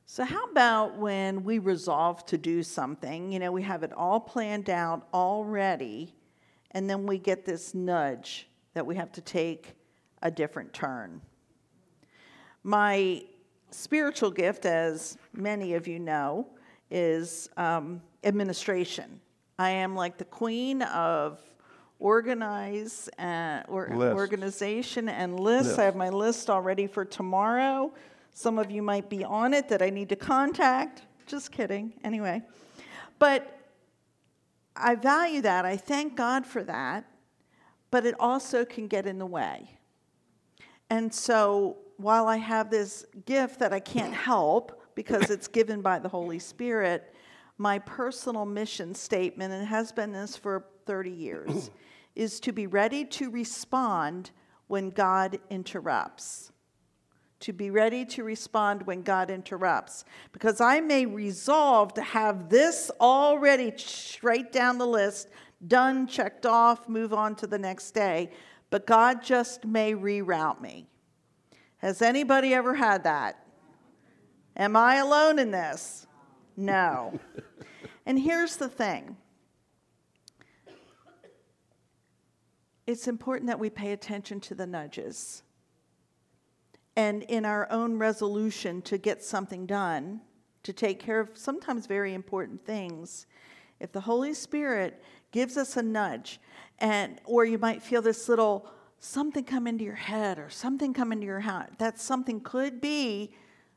So, 0.06 0.24
how 0.24 0.46
about 0.46 0.98
when 0.98 1.44
we 1.44 1.60
resolve 1.60 2.26
to 2.28 2.38
do 2.38 2.64
something? 2.64 3.32
You 3.32 3.40
know, 3.40 3.52
we 3.52 3.62
have 3.64 3.84
it 3.84 3.94
all 3.94 4.20
planned 4.20 4.70
out 4.70 5.08
already, 5.14 6.16
and 6.72 6.90
then 6.90 7.06
we 7.06 7.18
get 7.18 7.46
this 7.46 7.74
nudge 7.74 8.48
that 8.74 8.86
we 8.86 8.96
have 8.96 9.12
to 9.14 9.22
take 9.22 9.77
a 10.22 10.32
different 10.32 10.74
turn. 10.74 11.22
My 12.64 13.24
spiritual 13.72 14.32
gift, 14.32 14.66
as 14.66 15.18
many 15.34 15.74
of 15.74 15.88
you 15.88 16.00
know, 16.00 16.48
is 16.90 17.50
um, 17.58 18.02
administration. 18.24 19.20
I 19.60 19.72
am 19.72 19.96
like 19.96 20.18
the 20.18 20.26
queen 20.26 20.82
of 20.84 21.42
organize 22.00 23.10
uh, 23.18 23.64
or 23.68 23.92
organization 23.94 25.10
and 25.10 25.40
lists. 25.40 25.70
List. 25.70 25.80
I 25.80 25.86
have 25.86 25.96
my 25.96 26.10
list 26.10 26.50
already 26.50 26.88
for 26.88 27.04
tomorrow. 27.06 27.94
Some 28.34 28.60
of 28.60 28.70
you 28.70 28.84
might 28.84 29.10
be 29.10 29.24
on 29.24 29.54
it 29.54 29.68
that 29.70 29.82
I 29.82 29.90
need 29.90 30.10
to 30.10 30.16
contact. 30.16 31.02
Just 31.26 31.52
kidding. 31.52 31.94
Anyway, 32.04 32.42
but 33.20 33.60
I 34.76 34.96
value 34.96 35.42
that. 35.42 35.66
I 35.66 35.76
thank 35.76 36.16
God 36.16 36.46
for 36.46 36.64
that. 36.64 37.06
But 37.90 38.06
it 38.06 38.16
also 38.20 38.66
can 38.66 38.88
get 38.88 39.08
in 39.08 39.18
the 39.18 39.26
way. 39.26 39.77
And 40.90 41.14
so 41.14 41.78
while 41.98 42.28
I 42.28 42.38
have 42.38 42.70
this 42.70 43.06
gift 43.26 43.60
that 43.60 43.74
I 43.74 43.80
can't 43.80 44.14
help 44.14 44.82
because 44.96 45.30
it's 45.30 45.48
given 45.48 45.82
by 45.82 46.00
the 46.00 46.10
Holy 46.10 46.40
Spirit, 46.40 47.14
my 47.58 47.80
personal 47.80 48.46
mission 48.46 48.94
statement, 48.94 49.54
and 49.54 49.66
has 49.68 49.92
been 49.92 50.12
this 50.12 50.38
for 50.38 50.66
30 50.86 51.10
years, 51.10 51.72
is 52.16 52.40
to 52.42 52.52
be 52.52 52.68
ready 52.68 53.04
to 53.06 53.30
respond 53.30 54.32
when 54.68 54.90
God 54.90 55.40
interrupts. 55.50 56.52
To 57.42 57.54
be 57.54 57.70
ready 57.70 58.04
to 58.06 58.24
respond 58.24 58.84
when 58.84 59.04
God 59.04 59.30
interrupts. 59.30 60.06
Because 60.32 60.60
I 60.60 60.80
may 60.80 61.06
resolve 61.06 61.94
to 61.96 62.02
have 62.02 62.50
this 62.50 62.90
already 63.00 63.72
straight 63.76 64.52
down 64.52 64.80
the 64.80 64.88
list, 64.88 65.30
done, 65.68 66.08
checked 66.08 66.46
off, 66.48 66.90
move 66.90 67.14
on 67.14 67.36
to 67.36 67.48
the 67.48 67.60
next 67.60 67.92
day 67.92 68.32
but 68.70 68.86
God 68.86 69.24
just 69.24 69.66
may 69.66 69.94
reroute 69.94 70.62
me. 70.62 70.88
Has 71.78 72.02
anybody 72.02 72.54
ever 72.54 72.76
had 72.76 73.04
that? 73.04 73.46
Am 74.56 74.76
I 74.76 74.96
alone 74.96 75.40
in 75.40 75.52
this? 75.52 76.08
No. 76.56 77.20
and 78.06 78.20
here's 78.20 78.58
the 78.58 78.70
thing 78.70 79.16
it's 82.88 83.08
important 83.08 83.48
that 83.48 83.60
we 83.60 83.70
pay 83.70 83.92
attention 83.92 84.40
to 84.40 84.56
the 84.56 84.66
nudges. 84.66 85.44
And 86.96 87.22
in 87.24 87.46
our 87.46 87.72
own 87.72 87.98
resolution 87.98 88.82
to 88.84 88.98
get 88.98 89.22
something 89.22 89.68
done, 89.68 90.22
to 90.64 90.74
take 90.74 91.00
care 91.00 91.20
of 91.20 91.38
sometimes 91.38 91.86
very 91.86 92.14
important 92.14 92.66
things, 92.66 93.28
if 93.80 93.92
the 93.92 94.02
Holy 94.02 94.34
Spirit 94.34 95.04
gives 95.32 95.58
us 95.58 95.78
a 95.78 95.84
nudge, 95.84 96.40
and 96.80 97.20
or 97.26 97.46
you 97.46 97.58
might 97.58 97.82
feel 97.82 98.02
this 98.02 98.30
little 98.30 98.70
something 99.00 99.44
come 99.44 99.68
into 99.68 99.84
your 99.84 99.96
head 99.96 100.40
or 100.40 100.50
something 100.50 100.94
come 100.94 101.12
into 101.12 101.26
your 101.26 101.42
heart. 101.42 101.74
That 101.78 102.00
something 102.00 102.42
could 102.42 102.82
be 102.82 103.32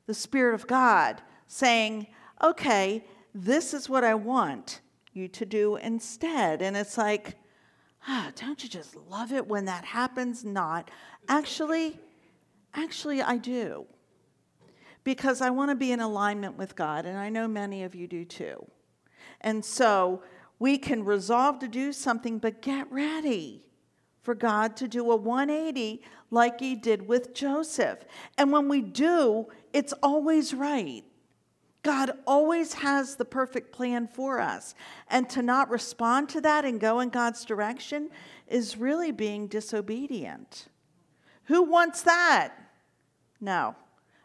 the 0.06 0.14
Spirit 0.14 0.54
of 0.54 0.66
God 0.66 1.20
saying, 1.46 2.06
okay, 2.42 3.04
this 3.34 3.74
is 3.74 3.88
what 3.88 4.04
I 4.04 4.14
want 4.14 4.80
you 5.12 5.28
to 5.28 5.44
do 5.44 5.76
instead. 5.76 6.62
And 6.62 6.76
it's 6.76 6.96
like, 6.96 7.36
ah, 8.08 8.30
don't 8.36 8.62
you 8.62 8.68
just 8.68 8.96
love 9.08 9.32
it 9.32 9.46
when 9.46 9.66
that 9.66 9.84
happens? 9.84 10.44
Not. 10.44 10.90
Actually, 11.28 11.98
actually, 12.74 13.22
I 13.22 13.36
do. 13.36 13.86
Because 15.02 15.40
I 15.40 15.50
want 15.50 15.70
to 15.70 15.74
be 15.74 15.92
in 15.92 16.00
alignment 16.00 16.58
with 16.58 16.76
God, 16.76 17.06
and 17.06 17.16
I 17.16 17.30
know 17.30 17.48
many 17.48 17.84
of 17.84 17.94
you 17.94 18.06
do 18.06 18.24
too. 18.24 18.66
And 19.40 19.64
so 19.64 20.22
we 20.60 20.78
can 20.78 21.04
resolve 21.04 21.58
to 21.58 21.66
do 21.66 21.92
something, 21.92 22.38
but 22.38 22.62
get 22.62 22.90
ready 22.92 23.66
for 24.22 24.34
God 24.34 24.76
to 24.76 24.86
do 24.86 25.10
a 25.10 25.16
180 25.16 26.02
like 26.30 26.60
He 26.60 26.76
did 26.76 27.08
with 27.08 27.34
Joseph. 27.34 27.98
And 28.38 28.52
when 28.52 28.68
we 28.68 28.82
do, 28.82 29.48
it's 29.72 29.94
always 30.02 30.54
right. 30.54 31.02
God 31.82 32.12
always 32.26 32.74
has 32.74 33.16
the 33.16 33.24
perfect 33.24 33.72
plan 33.72 34.06
for 34.06 34.38
us. 34.38 34.74
And 35.08 35.28
to 35.30 35.40
not 35.40 35.70
respond 35.70 36.28
to 36.28 36.42
that 36.42 36.66
and 36.66 36.78
go 36.78 37.00
in 37.00 37.08
God's 37.08 37.44
direction 37.46 38.10
is 38.46 38.76
really 38.76 39.12
being 39.12 39.46
disobedient. 39.46 40.68
Who 41.44 41.62
wants 41.62 42.02
that? 42.02 42.52
No. 43.40 43.74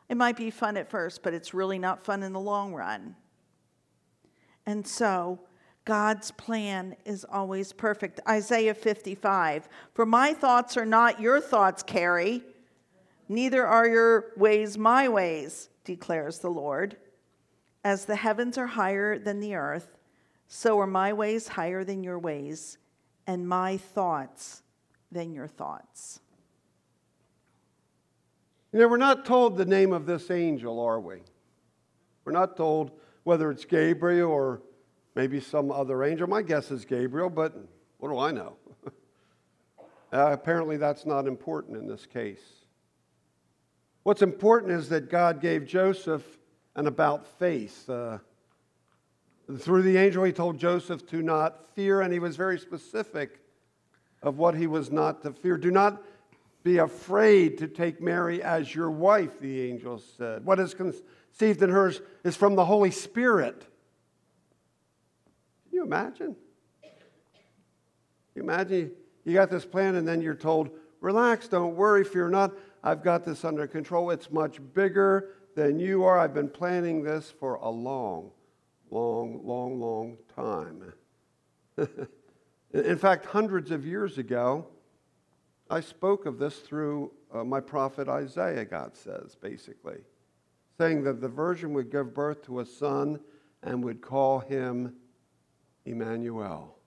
It 0.10 0.18
might 0.18 0.36
be 0.36 0.52
fun 0.52 0.76
at 0.76 0.90
first, 0.90 1.24
but 1.24 1.34
it's 1.34 1.54
really 1.54 1.80
not 1.80 2.04
fun 2.04 2.24
in 2.24 2.34
the 2.34 2.40
long 2.42 2.74
run. 2.74 3.16
And 4.66 4.86
so, 4.86 5.40
God's 5.86 6.32
plan 6.32 6.96
is 7.06 7.26
always 7.32 7.72
perfect. 7.72 8.20
Isaiah 8.28 8.74
55 8.74 9.70
For 9.94 10.06
my 10.06 10.34
thoughts 10.34 10.76
are 10.78 10.86
not 10.86 11.22
your 11.22 11.40
thoughts, 11.40 11.84
Carrie, 11.84 12.44
neither 13.30 13.66
are 13.66 13.88
your 13.88 14.26
ways 14.36 14.78
my 14.80 15.08
ways, 15.08 15.70
declares 15.84 16.40
the 16.40 16.50
Lord. 16.50 16.98
As 17.84 18.06
the 18.06 18.16
heavens 18.16 18.58
are 18.58 18.66
higher 18.66 19.20
than 19.20 19.40
the 19.40 19.54
earth, 19.54 20.00
so 20.48 20.80
are 20.80 20.88
my 20.88 21.14
ways 21.14 21.48
higher 21.48 21.84
than 21.84 22.04
your 22.04 22.18
ways, 22.18 22.80
and 23.28 23.48
my 23.48 23.78
thoughts 23.78 24.64
than 25.12 25.34
your 25.34 25.48
thoughts. 25.48 26.20
You 28.74 28.80
know, 28.80 28.88
we're 28.88 28.98
not 28.98 29.24
told 29.24 29.56
the 29.56 29.66
name 29.66 29.94
of 29.94 30.08
this 30.08 30.32
angel, 30.32 30.80
are 30.80 31.00
we? 31.00 31.18
We're 32.26 32.32
not 32.32 32.58
told 32.58 32.92
whether 33.24 33.52
it's 33.52 33.66
Gabriel 33.66 34.32
or 34.32 34.62
maybe 35.16 35.40
some 35.40 35.72
other 35.72 36.04
angel. 36.04 36.28
My 36.28 36.42
guess 36.42 36.72
is 36.72 36.86
Gabriel, 36.86 37.30
but 37.30 37.56
what 37.98 38.10
do 38.10 38.20
I 38.20 38.32
know? 38.32 38.58
uh, 38.88 38.92
apparently, 40.12 40.78
that's 40.78 41.06
not 41.06 41.28
important 41.28 41.78
in 41.78 41.88
this 41.88 42.06
case. 42.06 42.44
What's 44.04 44.22
important 44.22 44.74
is 44.74 44.90
that 44.90 45.10
God 45.10 45.42
gave 45.42 45.66
Joseph 45.66 46.24
an 46.76 46.88
about 46.88 47.26
face. 47.40 47.90
Uh, 47.90 48.20
through 49.58 49.84
the 49.84 49.98
angel, 49.98 50.24
he 50.24 50.32
told 50.32 50.60
Joseph 50.60 51.08
to 51.08 51.22
not 51.22 51.74
fear, 51.76 52.02
and 52.02 52.12
he 52.12 52.20
was 52.20 52.36
very 52.36 52.60
specific 52.60 53.40
of 54.22 54.38
what 54.38 54.56
he 54.56 54.68
was 54.68 54.92
not 54.92 55.22
to 55.24 55.32
fear. 55.32 55.58
Do 55.58 55.72
not 55.72 56.04
be 56.64 56.80
afraid 56.80 57.60
to 57.60 57.68
take 57.68 58.02
Mary 58.02 58.42
as 58.42 58.74
your 58.74 58.90
wife, 58.90 59.40
the 59.40 59.62
angel 59.70 60.02
said. 60.18 60.44
What 60.44 60.60
is 60.60 60.74
conceived 60.74 61.62
in 61.62 61.70
her 61.70 61.94
is 62.24 62.36
from 62.36 62.56
the 62.56 62.66
Holy 62.66 62.92
Spirit. 62.92 63.68
Imagine? 65.86 66.36
You 68.34 68.42
imagine 68.42 68.92
you 69.24 69.34
got 69.34 69.52
this 69.52 69.66
plan 69.66 69.96
and 69.96 70.08
then 70.08 70.20
you're 70.20 70.34
told, 70.34 70.72
relax, 71.00 71.48
don't 71.48 71.76
worry, 71.76 72.04
fear 72.04 72.28
not. 72.28 72.54
I've 72.84 73.04
got 73.04 73.24
this 73.24 73.46
under 73.46 73.68
control. 73.68 74.10
It's 74.10 74.32
much 74.32 74.60
bigger 74.74 75.36
than 75.56 75.80
you 75.80 76.04
are. 76.04 76.18
I've 76.18 76.34
been 76.34 76.50
planning 76.50 77.04
this 77.04 77.32
for 77.40 77.56
a 77.56 77.70
long, 77.70 78.32
long, 78.90 79.46
long, 79.46 79.80
long 79.80 80.18
time. 80.36 80.94
In 82.74 82.98
fact, 82.98 83.26
hundreds 83.26 83.70
of 83.70 83.86
years 83.86 84.18
ago, 84.18 84.68
I 85.70 85.82
spoke 85.82 86.26
of 86.26 86.40
this 86.40 86.58
through 86.58 87.12
uh, 87.32 87.44
my 87.44 87.60
prophet 87.60 88.10
Isaiah, 88.10 88.66
God 88.66 88.96
says, 88.98 89.36
basically, 89.40 90.00
saying 90.80 91.04
that 91.04 91.22
the 91.22 91.30
virgin 91.30 91.74
would 91.74 91.92
give 91.92 92.14
birth 92.14 92.44
to 92.46 92.60
a 92.60 92.66
son 92.66 93.20
and 93.62 93.84
would 93.84 94.02
call 94.02 94.40
him 94.40 94.96
Emmanuel, 95.86 96.78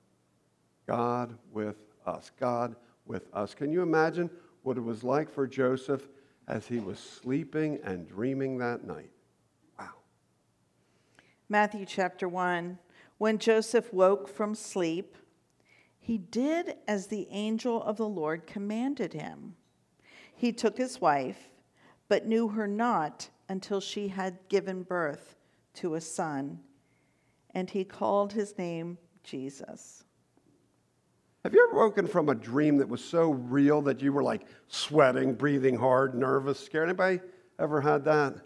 God 0.87 1.37
with 1.53 1.77
us. 2.07 2.31
God 2.39 2.77
with 3.07 3.29
us. 3.33 3.55
Can 3.55 3.73
you 3.73 3.83
imagine 3.83 4.31
what 4.63 4.77
it 4.77 4.83
was 4.83 5.03
like 5.05 5.31
for 5.31 5.47
Joseph 5.47 6.09
as 6.47 6.67
he 6.67 6.79
was 6.79 6.99
sleeping 6.99 7.79
and 7.85 8.09
dreaming 8.09 8.59
that 8.59 8.85
night? 8.85 9.11
Wow. 9.79 9.95
Matthew 11.49 11.87
chapter 11.87 12.29
1. 12.29 12.79
When 13.19 13.39
Joseph 13.39 13.93
woke 13.93 14.29
from 14.29 14.55
sleep, 14.55 15.17
he 15.99 16.19
did 16.19 16.77
as 16.87 17.09
the 17.09 17.27
angel 17.31 17.83
of 17.83 17.97
the 17.97 18.09
Lord 18.09 18.47
commanded 18.47 19.13
him. 19.13 19.57
He 20.35 20.53
took 20.53 20.79
his 20.79 21.01
wife, 21.01 21.51
but 22.09 22.27
knew 22.27 22.49
her 22.49 22.67
not 22.67 23.29
until 23.49 23.81
she 23.81 24.09
had 24.09 24.39
given 24.49 24.85
birth 24.85 25.37
to 25.75 25.95
a 25.95 26.01
son, 26.01 26.61
and 27.59 27.69
he 27.69 27.83
called 27.83 28.33
his 28.33 28.57
name 28.57 28.97
Jesus. 29.25 30.05
Have 31.43 31.53
you 31.53 31.67
ever 31.69 31.77
woken 31.77 32.07
from 32.07 32.29
a 32.29 32.35
dream 32.35 32.77
that 32.77 32.89
was 32.89 33.05
so 33.05 33.31
real 33.31 33.83
that 33.83 34.01
you 34.01 34.13
were 34.13 34.23
like 34.23 34.47
sweating, 34.69 35.35
breathing 35.35 35.75
hard, 35.75 36.15
nervous, 36.15 36.61
scared? 36.61 36.89
Anybody 36.89 37.21
ever 37.59 37.81
had 37.81 38.05
that? 38.05 38.37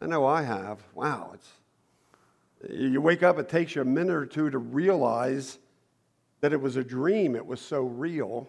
I 0.00 0.06
know 0.06 0.24
I 0.24 0.42
have. 0.42 0.80
Wow, 0.94 1.32
it's 1.34 1.48
you 2.72 3.00
wake 3.00 3.24
up, 3.24 3.38
it 3.38 3.48
takes 3.48 3.74
you 3.74 3.82
a 3.82 3.84
minute 3.84 4.14
or 4.14 4.26
two 4.26 4.50
to 4.50 4.58
realize 4.58 5.58
that 6.40 6.52
it 6.52 6.60
was 6.60 6.76
a 6.76 6.84
dream, 6.84 7.34
it 7.34 7.44
was 7.44 7.60
so 7.60 7.82
real. 7.82 8.48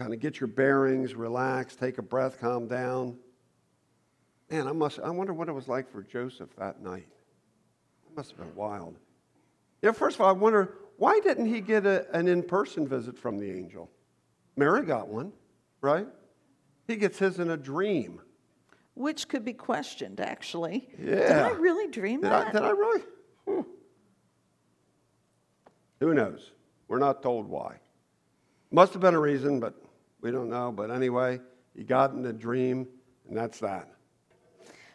Kind 0.00 0.12
of 0.12 0.18
get 0.18 0.40
your 0.40 0.48
bearings, 0.48 1.14
relax, 1.14 1.76
take 1.76 1.98
a 1.98 2.02
breath, 2.02 2.40
calm 2.40 2.66
down. 2.66 3.16
Man, 4.50 4.66
I, 4.66 4.72
must, 4.72 4.98
I 4.98 5.10
wonder 5.10 5.32
what 5.32 5.48
it 5.48 5.52
was 5.52 5.68
like 5.68 5.88
for 5.88 6.02
Joseph 6.02 6.50
that 6.56 6.82
night. 6.82 7.06
Must 8.16 8.30
have 8.30 8.38
been 8.38 8.54
wild. 8.54 8.98
Yeah, 9.80 9.92
first 9.92 10.16
of 10.16 10.20
all, 10.20 10.28
I 10.28 10.32
wonder 10.32 10.74
why 10.96 11.20
didn't 11.20 11.46
he 11.46 11.60
get 11.60 11.86
a, 11.86 12.06
an 12.16 12.28
in 12.28 12.42
person 12.42 12.86
visit 12.86 13.18
from 13.18 13.38
the 13.38 13.50
angel? 13.50 13.90
Mary 14.56 14.84
got 14.84 15.08
one, 15.08 15.32
right? 15.80 16.06
He 16.86 16.96
gets 16.96 17.18
his 17.18 17.38
in 17.38 17.50
a 17.50 17.56
dream. 17.56 18.20
Which 18.94 19.28
could 19.28 19.44
be 19.44 19.54
questioned, 19.54 20.20
actually. 20.20 20.88
Yeah. 20.98 21.14
Did 21.14 21.32
I 21.32 21.50
really 21.52 21.88
dream 21.88 22.20
did 22.20 22.30
that? 22.30 22.48
I, 22.48 22.52
did 22.52 22.62
I 22.62 22.70
really? 22.70 23.02
Hmm. 23.48 23.60
Who 26.00 26.14
knows? 26.14 26.52
We're 26.88 26.98
not 26.98 27.22
told 27.22 27.46
why. 27.48 27.76
Must 28.70 28.92
have 28.92 29.00
been 29.00 29.14
a 29.14 29.20
reason, 29.20 29.60
but 29.60 29.74
we 30.20 30.30
don't 30.30 30.50
know. 30.50 30.70
But 30.70 30.90
anyway, 30.90 31.40
he 31.74 31.84
got 31.84 32.12
in 32.12 32.24
a 32.26 32.32
dream, 32.32 32.86
and 33.28 33.36
that's 33.36 33.60
that. 33.60 33.88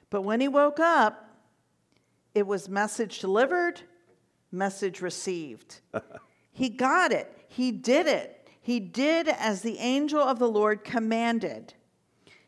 But 0.09 0.21
when 0.21 0.39
he 0.39 0.47
woke 0.47 0.79
up, 0.79 1.26
it 2.37 2.45
was 2.45 2.69
message 2.69 3.19
delivered, 3.19 3.81
message 4.51 5.01
received. 5.01 5.81
he 6.51 6.69
got 6.69 7.11
it. 7.11 7.33
He 7.47 7.71
did 7.71 8.05
it. 8.05 8.47
He 8.61 8.79
did 8.79 9.27
as 9.27 9.61
the 9.61 9.79
angel 9.79 10.21
of 10.21 10.39
the 10.39 10.47
Lord 10.49 10.83
commanded. 10.83 11.73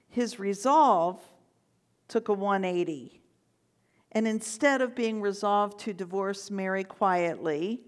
His 0.08 0.40
resolve 0.40 1.22
took 2.08 2.28
a 2.28 2.34
180. 2.34 3.22
And 4.12 4.28
instead 4.28 4.82
of 4.82 4.96
being 4.96 5.22
resolved 5.22 5.80
to 5.82 5.94
divorce 5.94 6.52
Mary 6.52 6.84
quietly, 6.84 7.82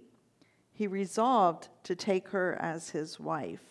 he 0.71 0.87
resolved 0.87 1.69
to 1.83 1.95
take 1.95 2.29
her 2.29 2.57
as 2.59 2.89
his 2.89 3.19
wife. 3.19 3.63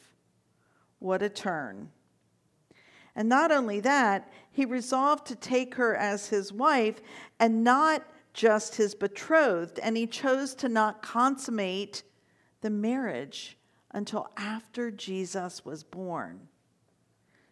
What 0.99 1.23
a 1.23 1.29
turn. 1.29 1.91
And 3.17 3.29
not 3.29 3.51
only 3.51 3.81
that, 3.81 4.33
he 4.53 4.65
resolved 4.65 5.27
to 5.27 5.35
take 5.35 5.75
her 5.75 5.97
as 5.97 6.29
his 6.29 6.53
wife 6.53 7.01
and 7.39 7.65
not 7.65 8.05
just 8.33 8.77
his 8.77 8.95
betrothed, 8.95 9.79
and 9.81 9.97
he 9.97 10.07
chose 10.07 10.55
to 10.57 10.69
not 10.69 11.03
consummate 11.03 12.03
the 12.61 12.71
marriage 12.71 13.57
until 13.93 14.29
after 14.37 14.91
Jesus 14.91 15.65
was 15.65 15.83
born. 15.83 16.49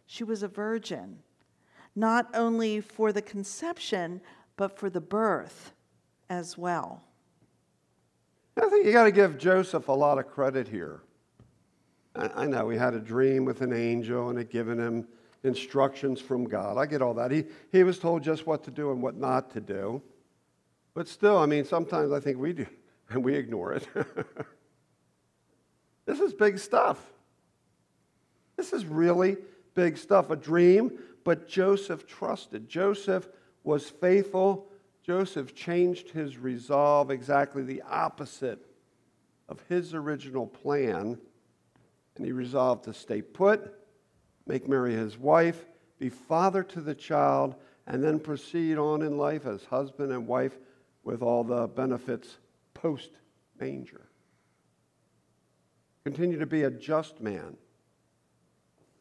She 0.05 0.23
was 0.23 0.41
a 0.41 0.47
virgin, 0.47 1.19
not 1.95 2.29
only 2.33 2.81
for 2.81 3.11
the 3.11 3.21
conception, 3.21 4.21
but 4.55 4.77
for 4.77 4.89
the 4.89 5.01
birth 5.01 5.73
as 6.29 6.57
well. 6.57 7.03
I 8.57 8.67
think 8.69 8.85
you 8.85 8.91
got 8.91 9.05
to 9.05 9.11
give 9.11 9.37
Joseph 9.37 9.87
a 9.87 9.93
lot 9.93 10.17
of 10.17 10.27
credit 10.27 10.67
here. 10.67 11.01
I, 12.15 12.47
know 12.47 12.69
he 12.69 12.77
had 12.77 12.93
a 12.93 12.99
dream 12.99 13.45
with 13.45 13.61
an 13.61 13.71
angel 13.71 14.29
and 14.29 14.37
had 14.37 14.49
given 14.49 14.77
him 14.77 15.07
instructions 15.43 16.19
from 16.19 16.43
God. 16.45 16.77
I 16.77 16.85
get 16.85 17.01
all 17.01 17.13
that. 17.13 17.31
He, 17.31 17.45
he 17.71 17.83
was 17.83 17.99
told 17.99 18.23
just 18.23 18.45
what 18.45 18.63
to 18.65 18.71
do 18.71 18.91
and 18.91 19.01
what 19.01 19.15
not 19.15 19.51
to 19.51 19.61
do. 19.61 20.01
But 20.93 21.07
still, 21.07 21.37
I 21.37 21.45
mean, 21.45 21.65
sometimes 21.65 22.11
I 22.11 22.19
think 22.19 22.37
we 22.37 22.53
do, 22.53 22.65
and 23.09 23.23
we 23.23 23.35
ignore 23.35 23.73
it. 23.73 23.87
this 26.05 26.19
is 26.19 26.33
big 26.33 26.59
stuff. 26.59 26.99
This 28.57 28.73
is 28.73 28.85
really 28.85 29.37
big 29.75 29.97
stuff. 29.97 30.29
A 30.29 30.35
dream, 30.35 30.99
but 31.23 31.47
Joseph 31.47 32.05
trusted. 32.07 32.67
Joseph 32.67 33.29
was 33.63 33.89
faithful 33.89 34.69
Joseph 35.09 35.55
changed 35.55 36.11
his 36.11 36.37
resolve 36.37 37.09
exactly 37.09 37.63
the 37.63 37.81
opposite 37.81 38.63
of 39.47 39.59
his 39.67 39.95
original 39.95 40.45
plan, 40.45 41.17
and 42.15 42.25
he 42.25 42.31
resolved 42.31 42.83
to 42.83 42.93
stay 42.93 43.23
put, 43.23 43.73
make 44.45 44.69
Mary 44.69 44.93
his 44.93 45.17
wife, 45.17 45.65
be 45.97 46.09
father 46.09 46.61
to 46.61 46.79
the 46.79 46.93
child, 46.93 47.55
and 47.87 48.03
then 48.03 48.19
proceed 48.19 48.77
on 48.77 49.01
in 49.01 49.17
life 49.17 49.47
as 49.47 49.63
husband 49.63 50.11
and 50.11 50.27
wife 50.27 50.59
with 51.09 51.21
all 51.21 51.43
the 51.43 51.67
benefits 51.67 52.37
post 52.73 53.11
manger. 53.59 54.07
Continue 56.03 56.39
to 56.39 56.45
be 56.45 56.63
a 56.63 56.71
just 56.71 57.19
man, 57.19 57.57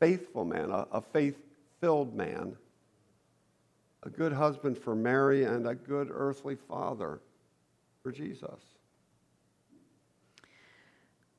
faithful 0.01 0.44
man, 0.44 0.71
a, 0.71 0.87
a 0.92 1.01
faith 1.01 1.38
filled 1.81 2.14
man 2.14 2.57
a 4.03 4.11
good 4.11 4.33
husband 4.33 4.79
for 4.79 4.94
Mary, 4.94 5.44
and 5.44 5.66
a 5.66 5.75
good 5.75 6.09
earthly 6.11 6.55
father 6.55 7.21
for 8.03 8.12
Jesus. 8.12 8.61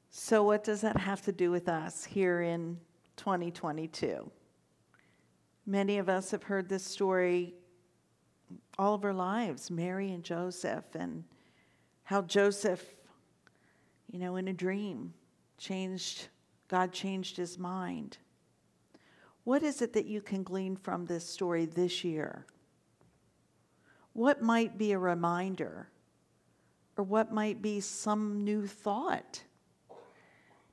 So, 0.10 0.44
what 0.44 0.64
does 0.64 0.82
that 0.82 0.98
have 0.98 1.22
to 1.24 1.32
do 1.32 1.52
with 1.52 1.70
us 1.70 2.04
here 2.04 2.42
in 2.42 2.80
2022? 3.16 4.30
Many 5.66 5.98
of 6.00 6.10
us 6.10 6.32
have 6.32 6.44
heard 6.44 6.68
this 6.68 6.84
story 6.84 7.54
all 8.78 8.94
of 8.94 9.04
our 9.04 9.14
lives 9.14 9.70
Mary 9.70 10.12
and 10.12 10.24
Joseph, 10.24 10.86
and 10.96 11.24
how 12.04 12.22
Joseph, 12.22 12.84
you 14.12 14.20
know, 14.20 14.36
in 14.36 14.48
a 14.48 14.54
dream, 14.54 15.14
changed, 15.58 16.28
God 16.68 16.92
changed 16.92 17.38
his 17.38 17.58
mind. 17.58 18.18
What 19.44 19.64
is 19.64 19.82
it 19.82 19.94
that 19.94 20.06
you 20.06 20.22
can 20.22 20.44
glean 20.44 20.76
from 20.76 21.06
this 21.06 21.28
story 21.28 21.66
this 21.66 22.04
year? 22.04 22.46
What 24.14 24.42
might 24.42 24.78
be 24.78 24.92
a 24.92 25.00
reminder? 25.00 25.90
Or 26.98 27.04
what 27.04 27.32
might 27.32 27.62
be 27.62 27.80
some 27.80 28.44
new 28.44 28.68
thought? 28.68 29.44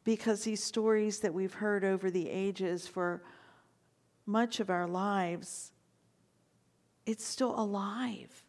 Because 0.05 0.45
these 0.45 0.63
stories 0.63 1.21
that 1.21 1.33
we've 1.33 1.55
heard 1.55 1.85
over 1.85 2.11
the 2.11 2.29
ages 2.29 2.87
for 2.87 3.23
much 4.27 4.59
of 4.59 4.71
our 4.71 4.89
lives, 4.89 5.73
it's 7.07 7.25
still 7.25 7.59
alive. 7.59 8.45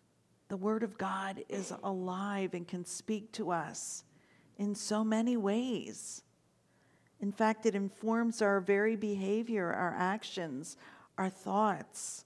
The 0.50 0.58
Word 0.58 0.84
of 0.84 0.98
God 0.98 1.44
is 1.48 1.74
alive 1.84 2.54
and 2.54 2.68
can 2.68 2.86
speak 2.86 3.32
to 3.34 3.52
us 3.52 4.04
in 4.58 4.76
so 4.76 5.04
many 5.04 5.38
ways. 5.38 6.24
In 7.20 7.32
fact, 7.32 7.66
it 7.66 7.76
informs 7.76 8.42
our 8.42 8.60
very 8.60 8.96
behavior, 8.96 9.72
our 9.72 9.96
actions, 9.98 10.78
our 11.18 11.30
thoughts. 11.30 12.26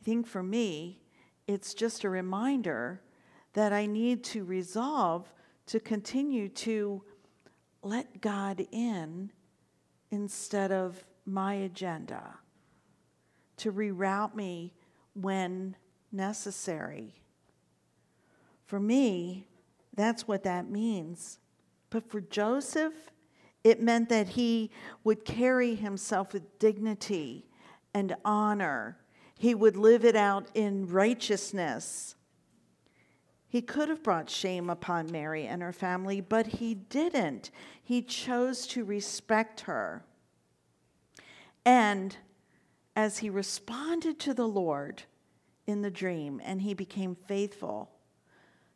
I 0.00 0.04
think 0.04 0.26
for 0.26 0.42
me, 0.42 1.00
it's 1.46 1.74
just 1.74 2.04
a 2.04 2.10
reminder 2.10 3.00
that 3.52 3.72
I 3.72 3.86
need 3.86 4.24
to 4.24 4.44
resolve 4.44 5.32
to 5.66 5.78
continue 5.78 6.48
to 6.48 7.02
let 7.82 8.20
God 8.20 8.66
in 8.72 9.30
instead 10.10 10.72
of 10.72 11.04
my 11.24 11.54
agenda, 11.54 12.34
to 13.62 13.72
reroute 13.72 14.34
me 14.34 14.74
when 15.14 15.76
necessary. 16.10 17.14
For 18.66 18.80
me, 18.80 19.46
that's 19.94 20.26
what 20.26 20.42
that 20.44 20.68
means. 20.68 21.38
But 21.90 22.10
for 22.10 22.20
Joseph, 22.20 22.94
it 23.62 23.80
meant 23.80 24.08
that 24.08 24.30
he 24.30 24.70
would 25.04 25.24
carry 25.24 25.74
himself 25.74 26.32
with 26.32 26.58
dignity 26.58 27.46
and 27.94 28.16
honor. 28.24 28.98
He 29.38 29.54
would 29.54 29.76
live 29.76 30.04
it 30.04 30.16
out 30.16 30.48
in 30.54 30.88
righteousness. 30.88 32.16
He 33.48 33.62
could 33.62 33.88
have 33.88 34.02
brought 34.02 34.30
shame 34.30 34.70
upon 34.70 35.12
Mary 35.12 35.46
and 35.46 35.62
her 35.62 35.72
family, 35.72 36.20
but 36.20 36.46
he 36.46 36.74
didn't. 36.74 37.50
He 37.84 38.02
chose 38.02 38.66
to 38.68 38.84
respect 38.84 39.60
her. 39.62 40.04
And 41.64 42.16
as 42.94 43.18
he 43.18 43.30
responded 43.30 44.18
to 44.20 44.34
the 44.34 44.48
Lord 44.48 45.04
in 45.66 45.82
the 45.82 45.90
dream 45.90 46.40
and 46.44 46.62
he 46.62 46.74
became 46.74 47.14
faithful, 47.14 47.90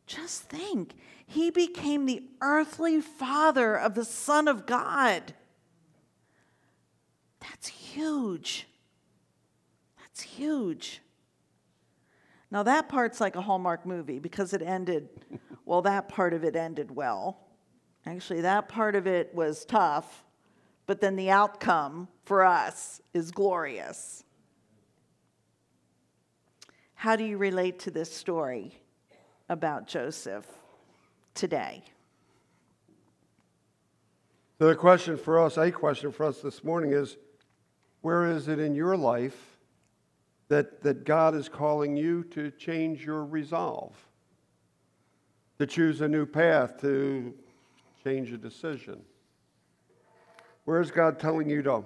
just 0.06 0.42
think, 0.44 0.94
he 1.26 1.50
became 1.50 2.06
the 2.06 2.22
earthly 2.40 3.00
father 3.00 3.76
of 3.76 3.94
the 3.94 4.04
Son 4.04 4.46
of 4.46 4.64
God. 4.66 5.34
That's 7.40 7.68
huge. 7.68 8.68
That's 9.98 10.22
huge. 10.22 11.02
Now, 12.50 12.62
that 12.62 12.88
part's 12.88 13.20
like 13.20 13.34
a 13.34 13.40
Hallmark 13.40 13.84
movie 13.84 14.20
because 14.20 14.52
it 14.52 14.62
ended, 14.62 15.08
well, 15.64 15.82
that 15.82 16.08
part 16.08 16.32
of 16.32 16.44
it 16.44 16.54
ended 16.54 16.94
well. 16.94 17.40
Actually, 18.06 18.42
that 18.42 18.68
part 18.68 18.94
of 18.94 19.08
it 19.08 19.34
was 19.34 19.64
tough, 19.64 20.22
but 20.86 21.00
then 21.00 21.16
the 21.16 21.30
outcome 21.30 22.08
for 22.24 22.44
us 22.44 23.00
is 23.12 23.30
glorious. 23.30 24.24
How 26.94 27.16
do 27.16 27.24
you 27.24 27.36
relate 27.36 27.80
to 27.80 27.90
this 27.90 28.10
story 28.10 28.72
about 29.48 29.86
Joseph 29.86 30.46
today? 31.34 31.82
So, 34.58 34.68
the 34.68 34.74
question 34.74 35.18
for 35.18 35.38
us, 35.38 35.58
a 35.58 35.70
question 35.70 36.10
for 36.10 36.24
us 36.24 36.40
this 36.40 36.64
morning 36.64 36.92
is 36.92 37.18
where 38.00 38.30
is 38.30 38.48
it 38.48 38.58
in 38.58 38.74
your 38.74 38.96
life 38.96 39.58
that, 40.48 40.82
that 40.82 41.04
God 41.04 41.34
is 41.34 41.48
calling 41.48 41.96
you 41.96 42.24
to 42.30 42.50
change 42.52 43.04
your 43.04 43.24
resolve, 43.24 43.94
to 45.58 45.66
choose 45.66 46.00
a 46.00 46.08
new 46.08 46.24
path, 46.24 46.80
to 46.80 47.34
change 48.02 48.32
a 48.32 48.38
decision? 48.38 49.02
Where 50.66 50.80
is 50.80 50.90
God 50.90 51.20
telling 51.20 51.48
you 51.48 51.62
to, 51.62 51.84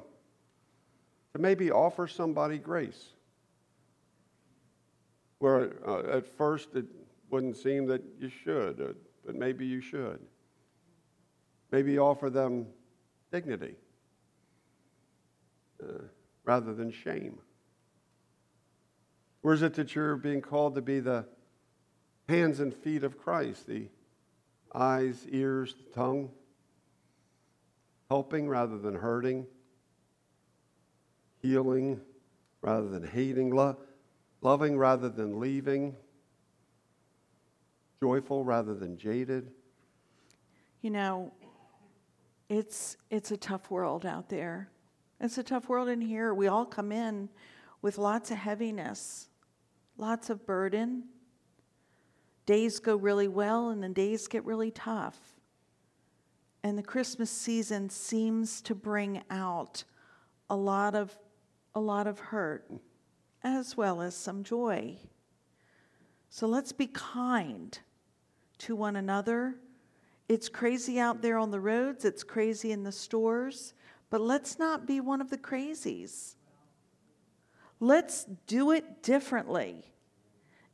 to 1.35 1.39
maybe 1.39 1.71
offer 1.71 2.09
somebody 2.09 2.57
grace? 2.57 3.11
Where 5.39 5.75
uh, 5.87 6.17
at 6.17 6.27
first 6.27 6.71
it 6.75 6.87
wouldn't 7.31 7.59
seem 7.59 7.87
that 7.87 8.03
you 8.19 8.31
should, 8.31 8.81
uh, 8.81 8.93
but 9.25 9.35
maybe 9.35 9.67
you 9.67 9.83
should. 9.83 10.19
Maybe 11.71 11.99
offer 11.99 12.31
them 12.31 12.69
dignity 13.31 13.75
uh, 15.83 16.05
rather 16.45 16.73
than 16.73 16.91
shame. 16.91 17.39
Where 19.43 19.53
is 19.53 19.61
it 19.61 19.75
that 19.75 19.95
you're 19.95 20.17
being 20.17 20.41
called 20.41 20.75
to 20.77 20.83
be 20.83 21.01
the 21.01 21.27
hands 22.31 22.61
and 22.61 22.75
feet 22.75 23.05
of 23.05 23.19
Christ, 23.19 23.67
the 23.67 23.89
eyes, 24.75 25.27
ears, 25.31 25.75
the 25.75 25.95
tongue, 25.95 26.31
helping 28.11 28.49
rather 28.49 28.77
than 28.77 28.95
hurting, 28.95 29.47
healing 31.41 32.01
rather 32.61 32.89
than 32.89 33.03
hating, 33.03 33.51
lo- 33.51 33.79
loving 34.43 34.77
rather 34.77 35.09
than 35.09 35.41
leaving, 35.41 35.97
joyful 38.03 38.45
rather 38.45 38.75
than 38.75 38.99
jaded? 38.99 39.51
You 40.83 40.91
know, 40.91 41.33
it's 42.49 42.97
it's 43.11 43.31
a 43.31 43.37
tough 43.37 43.71
world 43.71 44.05
out 44.05 44.29
there. 44.29 44.69
It's 45.21 45.39
a 45.39 45.43
tough 45.43 45.69
world 45.69 45.89
in 45.89 46.01
here. 46.01 46.35
We 46.35 46.49
all 46.49 46.67
come 46.67 46.93
in 46.93 47.29
with 47.81 47.97
lots 47.97 48.31
of 48.31 48.37
heaviness 48.39 49.31
lots 50.01 50.31
of 50.31 50.47
burden. 50.47 51.05
Days 52.47 52.81
go 52.81 52.97
really 52.97 53.29
well, 53.29 53.69
and 53.69 53.83
then 53.83 53.93
days 53.93 54.27
get 54.27 54.45
really 54.45 54.71
tough. 54.71 55.19
And 56.63 56.77
the 56.77 56.83
Christmas 56.83 57.31
season 57.31 57.89
seems 57.89 58.61
to 58.63 58.75
bring 58.75 59.23
out 59.31 59.85
a 60.51 60.57
lot 60.57 60.95
of, 60.95 61.17
a 61.75 61.81
lot 61.81 62.07
of 62.07 62.19
hurt 62.19 62.71
as 63.43 63.77
well 63.77 64.03
as 64.03 64.15
some 64.15 64.45
joy. 64.45 64.99
So 66.29 66.47
let's 66.47 66.73
be 66.73 66.87
kind 66.87 67.79
to 68.59 68.77
one 68.77 68.97
another. 68.97 69.57
It's 70.29 70.49
crazy 70.49 71.01
out 71.01 71.23
there 71.23 71.39
on 71.39 71.51
the 71.51 71.61
roads, 71.61 72.05
it's 72.05 72.23
crazy 72.23 72.73
in 72.73 72.85
the 72.85 72.93
stores, 72.93 73.75
but 74.11 74.21
let's 74.21 74.59
not 74.59 74.87
be 74.87 75.01
one 75.01 75.21
of 75.21 75.31
the 75.31 75.39
crazies. 75.39 76.37
Let's 77.81 78.27
do 78.47 78.71
it 78.73 79.03
differently. 79.03 79.85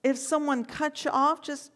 If 0.03 0.19
someone 0.19 0.65
cuts 0.65 1.05
you 1.05 1.11
off, 1.13 1.43
just. 1.43 1.71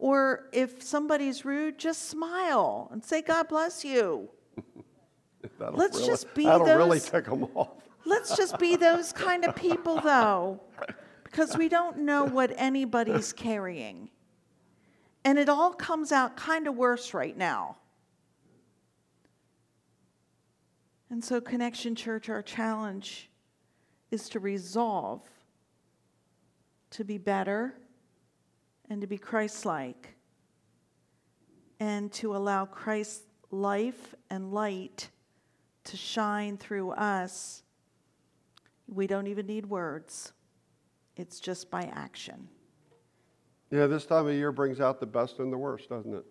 Or 0.00 0.48
if 0.50 0.82
somebody's 0.82 1.44
rude, 1.44 1.78
just 1.78 2.08
smile 2.08 2.88
and 2.90 3.04
say, 3.04 3.20
God 3.20 3.48
bless 3.48 3.84
you. 3.84 4.30
let's 5.58 5.98
really, 5.98 6.06
just 6.06 6.34
be 6.34 6.46
that'll 6.46 6.64
those. 6.64 6.76
really 6.78 7.00
tick 7.00 7.26
them 7.26 7.44
off. 7.54 7.68
let's 8.06 8.34
just 8.34 8.58
be 8.58 8.76
those 8.76 9.12
kind 9.12 9.44
of 9.44 9.54
people, 9.54 10.00
though, 10.04 10.58
because 11.22 11.54
we 11.54 11.68
don't 11.68 11.98
know 11.98 12.24
what 12.24 12.50
anybody's 12.56 13.34
carrying. 13.34 14.08
And 15.26 15.38
it 15.38 15.50
all 15.50 15.74
comes 15.74 16.12
out 16.12 16.34
kind 16.34 16.66
of 16.66 16.76
worse 16.76 17.12
right 17.12 17.36
now. 17.36 17.76
And 21.10 21.22
so, 21.22 21.42
Connection 21.42 21.94
Church, 21.94 22.30
our 22.30 22.40
challenge 22.40 23.28
is 24.10 24.30
to 24.30 24.40
resolve 24.40 25.20
to 26.88 27.04
be 27.04 27.18
better 27.18 27.74
and 28.90 29.00
to 29.00 29.06
be 29.06 29.16
Christ 29.16 29.64
like 29.64 30.14
and 31.78 32.12
to 32.12 32.36
allow 32.36 32.66
Christ's 32.66 33.22
life 33.50 34.14
and 34.28 34.52
light 34.52 35.08
to 35.84 35.96
shine 35.96 36.58
through 36.58 36.90
us. 36.90 37.62
We 38.86 39.06
don't 39.06 39.26
even 39.26 39.46
need 39.46 39.66
words, 39.66 40.32
it's 41.16 41.40
just 41.40 41.70
by 41.70 41.84
action. 41.84 42.48
Yeah, 43.70 43.86
this 43.86 44.04
time 44.04 44.26
of 44.26 44.34
year 44.34 44.52
brings 44.52 44.80
out 44.80 45.00
the 45.00 45.06
best 45.06 45.38
and 45.38 45.52
the 45.52 45.56
worst, 45.56 45.88
doesn't 45.88 46.12
it? 46.12 46.26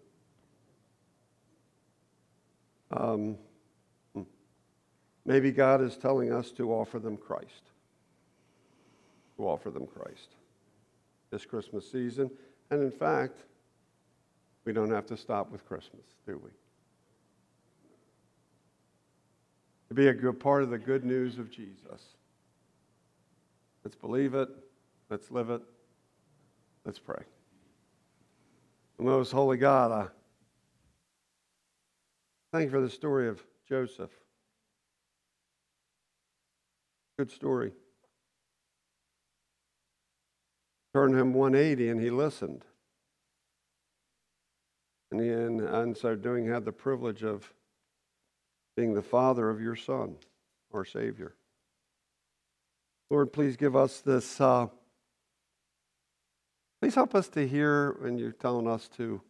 Um, 2.91 3.37
hmm. 4.13 4.23
maybe 5.25 5.51
God 5.51 5.81
is 5.81 5.95
telling 5.95 6.31
us 6.31 6.51
to 6.51 6.71
offer 6.73 6.99
them 6.99 7.17
Christ 7.17 7.69
to 9.39 9.47
offer 9.47 9.71
them 9.71 9.87
Christ 9.87 10.35
this 11.31 11.45
Christmas 11.45 11.89
season. 11.89 12.29
And 12.71 12.83
in 12.83 12.91
fact, 12.91 13.39
we 14.65 14.73
don't 14.73 14.91
have 14.91 15.05
to 15.07 15.17
stop 15.17 15.51
with 15.51 15.65
Christmas, 15.65 16.05
do 16.27 16.39
we? 16.43 16.51
To 19.89 19.95
be 19.95 20.07
a 20.07 20.13
good 20.13 20.39
part 20.39 20.61
of 20.61 20.69
the 20.69 20.77
good 20.77 21.03
news 21.03 21.39
of 21.39 21.49
Jesus. 21.49 22.15
Let's 23.83 23.95
believe 23.95 24.35
it. 24.35 24.49
Let's 25.09 25.31
live 25.31 25.49
it. 25.49 25.61
Let's 26.85 26.99
pray. 26.99 27.23
Most 28.99 29.31
holy 29.31 29.57
God, 29.57 29.91
I 29.91 30.07
thank 32.51 32.65
you 32.65 32.69
for 32.69 32.81
the 32.81 32.89
story 32.89 33.29
of 33.29 33.41
Joseph. 33.67 34.11
Good 37.17 37.31
story. 37.31 37.71
Turned 40.99 41.15
him 41.15 41.33
180 41.33 41.89
and 41.91 42.01
he 42.01 42.09
listened. 42.09 42.65
And, 45.11 45.21
he, 45.21 45.29
and, 45.29 45.61
and 45.61 45.95
so 45.95 46.13
doing 46.13 46.45
had 46.45 46.65
the 46.65 46.73
privilege 46.73 47.23
of 47.23 47.53
being 48.75 48.93
the 48.93 49.01
father 49.01 49.49
of 49.49 49.61
your 49.61 49.77
son, 49.77 50.17
our 50.73 50.83
Savior. 50.83 51.35
Lord, 53.09 53.31
please 53.31 53.55
give 53.55 53.77
us 53.77 54.01
this. 54.01 54.41
Uh, 54.41 54.67
please 56.81 56.95
help 56.95 57.15
us 57.15 57.29
to 57.29 57.47
hear 57.47 57.95
when 58.01 58.17
you're 58.17 58.33
telling 58.33 58.67
us 58.67 58.89
to 58.97 59.21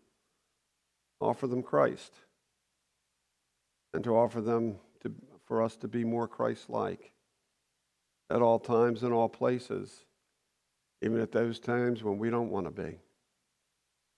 offer 1.22 1.46
them 1.46 1.62
Christ 1.62 2.14
and 3.94 4.04
to 4.04 4.18
offer 4.18 4.42
them 4.42 4.78
to, 5.04 5.14
for 5.46 5.62
us 5.62 5.76
to 5.78 5.88
be 5.88 6.04
more 6.04 6.28
Christ 6.28 6.68
like 6.68 7.12
at 8.32 8.42
all 8.42 8.58
times 8.58 9.04
and 9.04 9.14
all 9.14 9.30
places, 9.30 10.06
even 11.02 11.20
at 11.20 11.32
those 11.32 11.60
times 11.60 12.04
when 12.04 12.18
we 12.18 12.30
don't 12.30 12.50
want 12.50 12.66
to 12.66 12.72
be. 12.72 12.98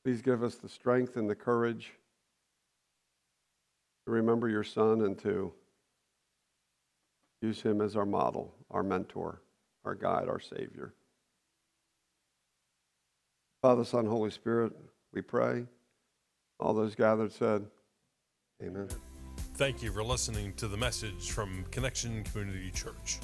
Please 0.03 0.21
give 0.21 0.43
us 0.43 0.55
the 0.55 0.69
strength 0.69 1.15
and 1.15 1.29
the 1.29 1.35
courage 1.35 1.93
to 4.05 4.11
remember 4.11 4.49
your 4.49 4.63
Son 4.63 5.01
and 5.01 5.17
to 5.19 5.53
use 7.41 7.61
him 7.61 7.81
as 7.81 7.95
our 7.95 8.05
model, 8.05 8.53
our 8.71 8.83
mentor, 8.83 9.41
our 9.85 9.95
guide, 9.95 10.27
our 10.27 10.39
Savior. 10.39 10.93
Father, 13.61 13.85
Son, 13.85 14.05
Holy 14.05 14.31
Spirit, 14.31 14.73
we 15.13 15.21
pray. 15.21 15.65
All 16.59 16.73
those 16.73 16.95
gathered 16.95 17.31
said, 17.31 17.65
Amen. 18.63 18.87
Thank 19.55 19.83
you 19.83 19.91
for 19.91 20.03
listening 20.03 20.53
to 20.53 20.67
the 20.67 20.77
message 20.77 21.31
from 21.31 21.65
Connection 21.71 22.23
Community 22.23 22.71
Church. 22.71 23.19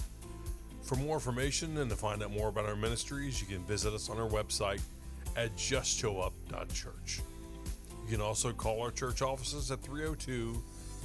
For 0.87 0.95
more 0.95 1.15
information 1.15 1.77
and 1.79 1.89
to 1.89 1.97
find 1.97 2.23
out 2.23 2.31
more 2.31 2.47
about 2.47 2.63
our 2.63 2.77
ministries, 2.77 3.41
you 3.41 3.47
can 3.47 3.61
visit 3.65 3.93
us 3.93 4.09
on 4.09 4.17
our 4.17 4.29
website 4.29 4.79
at 5.35 5.53
justshowup.church. 5.57 7.19
You 8.05 8.09
can 8.09 8.21
also 8.21 8.53
call 8.53 8.81
our 8.81 8.91
church 8.91 9.21
offices 9.21 9.69
at 9.69 9.81
302 9.81 10.53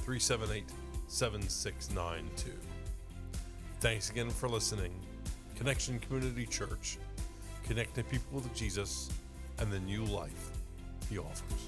378 0.05 0.63
7692. 1.07 2.51
Thanks 3.81 4.09
again 4.09 4.29
for 4.29 4.47
listening. 4.47 4.93
Connection 5.57 5.99
Community 5.99 6.45
Church, 6.45 6.97
connecting 7.67 8.05
people 8.05 8.35
with 8.35 8.55
Jesus 8.55 9.09
and 9.59 9.69
the 9.69 9.79
new 9.81 10.05
life 10.05 10.51
he 11.09 11.17
offers. 11.17 11.67